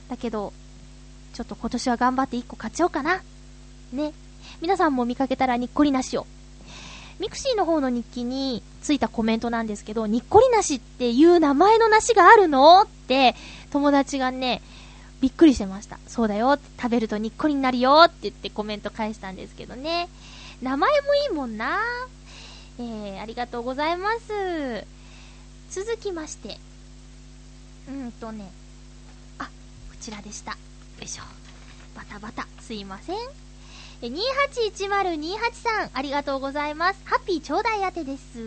[0.09, 0.51] だけど、
[1.33, 3.21] ちょっと今年は頑張って1個買っちゃおうかな。
[3.93, 4.13] ね。
[4.61, 6.27] 皆さんも見かけたらにっこりなしを。
[7.19, 13.35] ミクシーの方の日記についたコメントなんですけど、にっこりなしっていう名前の梨があるのって
[13.71, 14.61] 友達がね、
[15.19, 15.99] びっくりしてました。
[16.07, 16.57] そうだよ。
[16.79, 20.09] 食べるとにっこりになるよって言ってコメント返したんですけどね。
[20.61, 21.79] 名前もいいもんな。
[22.79, 24.85] えー、ありがとうございます。
[25.69, 26.57] 続きまして。
[27.87, 28.51] うんとね。
[29.37, 29.49] あ、こ
[29.99, 30.51] ちらでした。
[30.51, 30.57] よ
[31.01, 31.23] いしょ。
[31.95, 32.47] バタバタ。
[32.61, 33.50] すいません。
[34.07, 37.01] 281028さん、ありがとうございます。
[37.05, 38.39] ハッピーちょうだい当てです。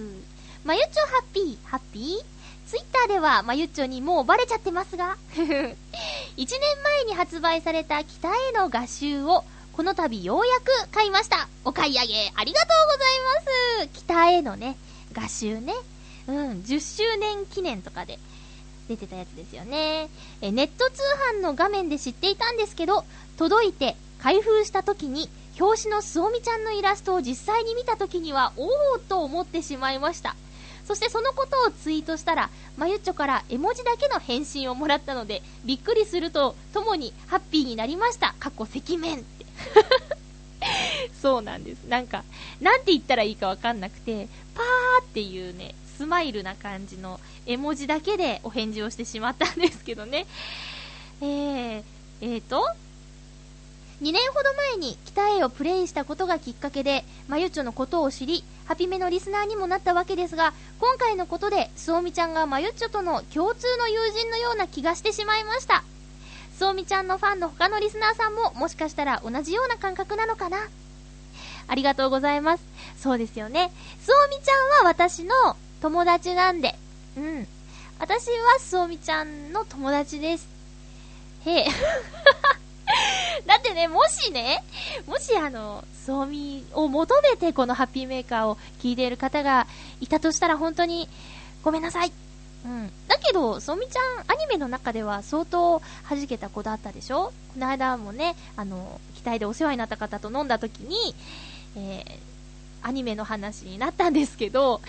[0.64, 2.34] まゆっちょハッピー、ハッピー？
[2.66, 5.76] ツイッターでは、まゆっちょにもうバレちゃってますが、 1年
[6.36, 9.44] 前に発売された北への画集を、
[9.76, 11.48] この度ようやく買いました。
[11.64, 14.00] お買い上げ、ありがとうございます。
[14.00, 14.76] 北へのね、
[15.12, 15.74] 画集ね。
[16.26, 18.18] うん、10周年記念とかで
[18.88, 20.09] 出てたやつですよね。
[20.40, 21.02] え、ネット通
[21.36, 23.05] 販の画面で知っていたんですけど、
[23.36, 25.28] 届いて開封した時に、
[25.59, 30.34] 表紙のすおみちゃんのイラストを実際に見た時には、おおと思ってしまいました。
[30.86, 38.34] そしてそのことをツイートしたら、まゆっちょから絵文字だけの返信をもらったので、びっくりするとともにハッピーになりました。
[38.38, 39.46] かっこ赤面って。
[41.22, 41.84] そうなんです。
[41.84, 42.24] なんか、
[42.61, 50.26] なんて言ったらいいかわかんなくて、パーっていうね、スマイルな感じの絵文字だけでお返事をしてしまったんですけどね。
[51.20, 51.82] えー、
[52.20, 52.66] えーと、
[54.03, 65.84] 2年ほど前に北へをプレイしたことがきっかけで、まゆちょのことを知り、ハピメのリスナーにもなったわけですが、今回のことで、すおみちゃんがまゆちょとの共通の友人のような気がしてしまいました。
[66.59, 70.59] すおみちゃんのファンの他のリスナーさんも、もしかしたら同じような感覚なのかな？
[71.66, 72.64] ありがとうございます。
[72.99, 73.72] そうですよね。
[74.01, 75.34] すおみちゃんは私の
[75.80, 76.74] 友達なんで、
[77.16, 77.47] うん。
[77.99, 80.49] 私はすおみちゃんの友達です。
[81.47, 81.66] へえ。
[83.47, 84.64] だってね、もしね、
[85.07, 89.66] もしあの、そうみを求めてこのハッピーメーカーを聞いている方が
[90.01, 91.09] いたとしたら本当に
[91.62, 92.12] ごめんなさい。
[92.64, 92.90] うん。
[93.09, 97.32] だけど、そうみちゃん、アニメの中では相当弾けた子だったでしょ？
[97.53, 101.14] この間もね、あの、期待でお世話になった方と飲んだ時に、
[101.76, 104.80] えー、アニメの話になったんですけど、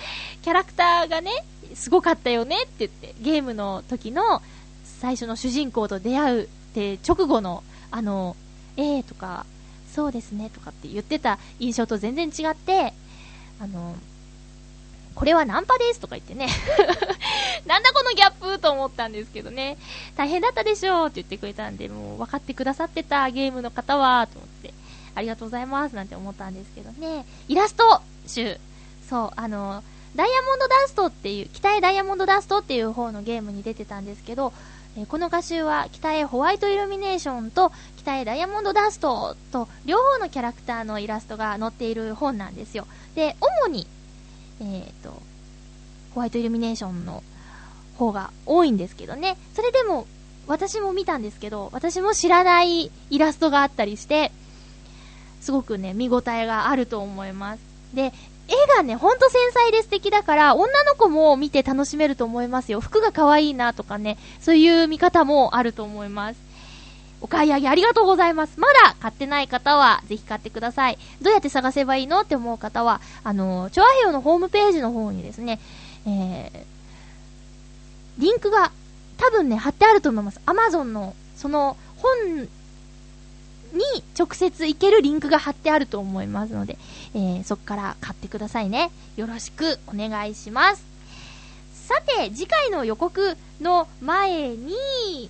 [0.41, 1.31] キャラクターがね、
[1.73, 4.41] すごかったよねって言って、ゲームの時の
[5.01, 8.35] 最初の主人公と出会うって直後のあの、
[8.77, 9.45] えーとか、
[9.93, 12.93] そうですねとかって言ってた印象と全然違って、
[13.59, 13.95] あの、
[15.15, 16.49] これはナンパですとか言ってね
[17.65, 19.77] なんだこのギャップと思ったんですけどね。
[20.17, 24.73] 大変だったでしょうって言ってくれたんで、もう分かってくださってたゲームの方は、と思って、
[25.15, 27.25] ありがとうございますなんて思ったんですけどね。
[27.47, 28.59] イラスト集。
[29.09, 29.83] そう、あの、
[30.15, 34.51] ダイヤモンドダストっていう、北へダイヤモンドダストっていう方のゲームに出てたんですけど、
[34.97, 42.87] えこの画集は北へホワイトイルミネーションと北へダイヤモンドダストと両方のキャラクターのイラストが載っている本なんですよ。
[43.13, 43.87] で、主に、
[44.61, 45.21] え、ー、と、
[46.13, 47.23] ホワイトイルミネーションの
[47.97, 49.37] 方が多いんですけどね。
[49.53, 50.07] それでも、
[50.47, 54.31] 私も見たんですけど、私も知らないイラストがあったりして、
[55.41, 57.59] すごくね、見応えがあると思います。
[57.93, 58.13] で、
[58.47, 62.79] 絵がね、ほんと繊細で素敵だから、女の子も見て楽しめると思いますよ。
[62.79, 66.39] 服が可愛いなとかね、そういう見方もあると思います。
[67.21, 68.59] お買い上げありがとうございます。
[68.59, 70.99] まだ買ってない方は、ぜひ買ってください。
[71.21, 75.59] どうやって探せばいいのって思う方は、あの、チョアヘヨのホームページの方にですね、
[76.05, 78.71] えー、リンクが
[79.17, 80.39] 多分ね、貼ってあると思います。
[80.45, 82.47] アマゾンの、その本
[83.75, 83.83] に
[84.17, 86.77] 直接行けるリンクが貼ってあると思いますので、
[87.13, 88.91] えー、そこから買ってくださいね。
[89.17, 90.83] よろしくお願いします。
[91.73, 95.29] さて、次回の予告の前に、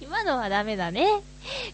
[0.00, 1.22] 今のはダメだね。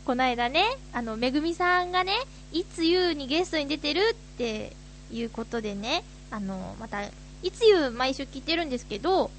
[0.04, 2.12] こないだね、あの、めぐみさんがね、
[2.52, 4.76] いつゆうにゲストに出てるって
[5.12, 7.02] いうことでね、あの、また、
[7.42, 9.30] いつゆ毎週聞いてるんですけど、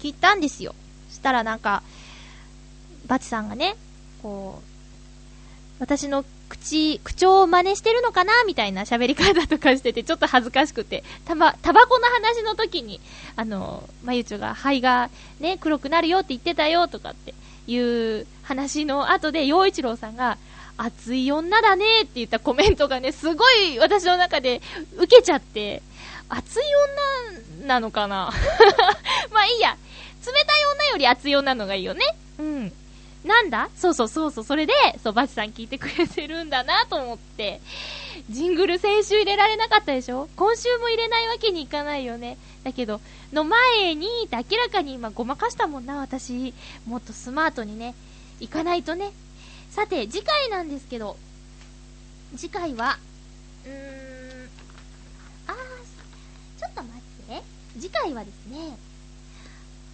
[0.00, 0.74] 聞いたんですよ。
[1.08, 1.82] そしたらなんか、
[3.06, 3.76] バチさんがね、
[4.22, 4.70] こう、
[5.80, 13.00] 私の口、口調を真似してるのかなみたいな喋り方とかしてて、ちょっと恥ずかしくて、たば、タバコの話の時に、
[13.36, 17.34] あの、まゆちょが肺がね、黒くなるよって言ってたよとかって
[17.66, 20.36] いう話の後で、陽一郎さんが、
[20.82, 24.62] 熱い女だねって言ったコメントがね、すごい私の中で
[24.96, 25.82] 受けちゃって、
[26.30, 26.62] 熱い
[27.60, 28.32] 女なのかな？
[29.30, 29.76] まあいいや。
[30.26, 32.04] 冷たい女より熱い女のがいいよね。
[32.38, 32.72] うん。
[33.24, 33.68] なんだ？
[33.76, 34.72] そうそうそうそう、それで、
[35.02, 37.60] そう、バチさん聞いてくれてるんだなと思って。
[38.30, 40.28] ジングル先週入れられなかったでしょ？
[40.36, 42.38] 今週も入れないわけにいかないよね。
[42.64, 43.00] だけど、
[43.32, 46.54] の前に、明らかに今ごまかしたもんな、私。
[46.86, 47.94] もっとスマートにね、
[48.40, 49.12] いかないとね。
[49.70, 51.16] さて、次回なんですけど、
[52.36, 52.98] 次回は、
[53.64, 54.48] うーん、
[55.46, 55.56] あー、
[56.60, 57.42] ちょっと待って。
[57.78, 58.76] 次回はですね、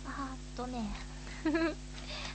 [0.07, 0.83] あーっとね、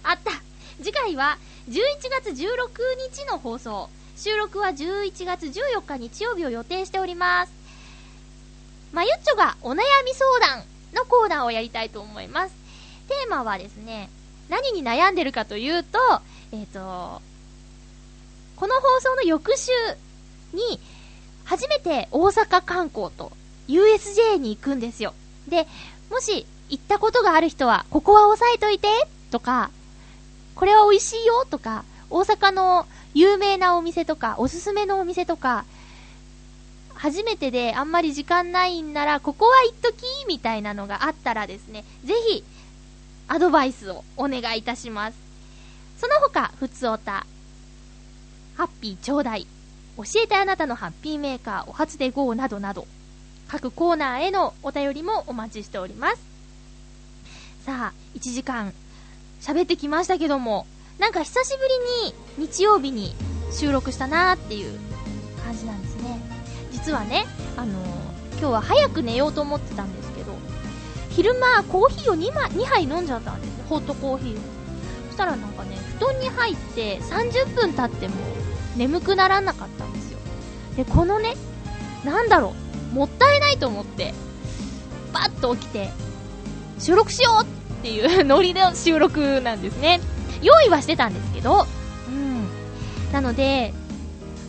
[0.03, 0.31] あった
[0.77, 1.37] 次回は
[1.67, 1.81] 11
[2.23, 2.69] 月16
[3.11, 3.89] 日の放送。
[4.15, 7.53] 収録は11月14日日曜日を予定しております。
[8.93, 10.63] まゆっちょがお悩み相談
[10.93, 12.53] のコーナーをやりたいと思います。
[13.07, 14.11] テーマはですね、
[14.47, 15.97] 何に悩んでるかというと、
[16.51, 17.21] えっ、と、
[18.61, 19.71] この放送の翌週
[20.53, 20.79] に、
[21.45, 23.31] 初めて大阪観光と
[23.67, 25.15] USJ に行くんですよ。
[25.47, 25.65] で、
[26.11, 28.87] もし行ったことがある人は、ここは押さえといて
[29.31, 29.71] とか、
[30.53, 32.85] これは美味しいよとか、大阪の
[33.15, 35.65] 有名なお店とか、おすすめのお店とか、
[36.93, 42.43] 初めてであんまり時間ないんなら、ここは行っときみたいなのがあったらですね、ぜひ、
[43.27, 45.17] アドバイスをお願いいたします。
[45.99, 47.25] その他、ふつおた、
[48.55, 49.47] ハッピーちょうだい、
[49.97, 52.87] 教えてあなたのハッピーメーカー、お初で GO などなど、
[53.47, 56.21] 各コーナーへのお便りもお待ちしております。
[57.65, 58.73] さあ、1時間
[59.41, 60.65] 喋ってきましたけども、
[60.99, 61.63] なんか久しぶ
[62.37, 63.15] りに日曜日に
[63.51, 64.79] 収録したなーっていう
[65.43, 66.19] 感じなんですね。
[66.71, 67.25] 実はね、
[67.57, 68.01] あのー
[68.41, 70.33] 今日は早く寝ようと思ってたんですけど、
[71.11, 73.65] 昼間コーヒーを 2, 2杯飲んじゃったんですよ。
[73.69, 74.39] ホットコーヒーを。
[75.09, 78.15] そしたらなんかね、団に入って30分経っても
[78.75, 80.19] 眠くならなかったんですよ。
[80.75, 81.35] で、このね、
[82.03, 82.53] なんだろ
[82.93, 84.13] う、もったいないと思って、
[85.13, 85.89] バッと起きて、
[86.79, 87.45] 収録しようっ
[87.83, 90.01] ていう ノリの収録なんですね。
[90.41, 91.67] 用意はしてたんですけど、
[92.07, 92.47] うん。
[93.13, 93.73] なので、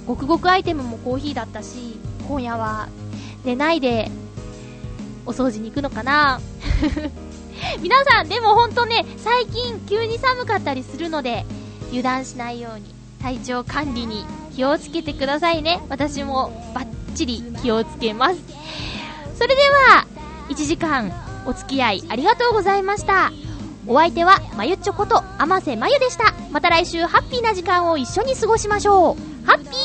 [0.06, 2.88] ごくごくアイテムもコーヒーだったし、今夜は
[3.44, 4.10] 寝ないで、
[5.26, 6.40] お掃除に行くのかな
[7.80, 11.44] 皆さん、でもほんとね、最近急に寒かったりするので、
[11.88, 15.80] 油断しないように、体調管理に気をつけてくださいね。
[15.88, 18.36] 私もバッチリ気をつけます。
[19.36, 20.06] それでは、
[20.48, 21.12] 1時間
[21.46, 23.32] お付き合いありがとうございました。
[23.86, 26.34] お相手は、まゆっちょこと、あませまゆでした。
[26.50, 29.46] また来週、ハッピーな時間を一緒に過ごしましょう。
[29.46, 29.81] ハッピー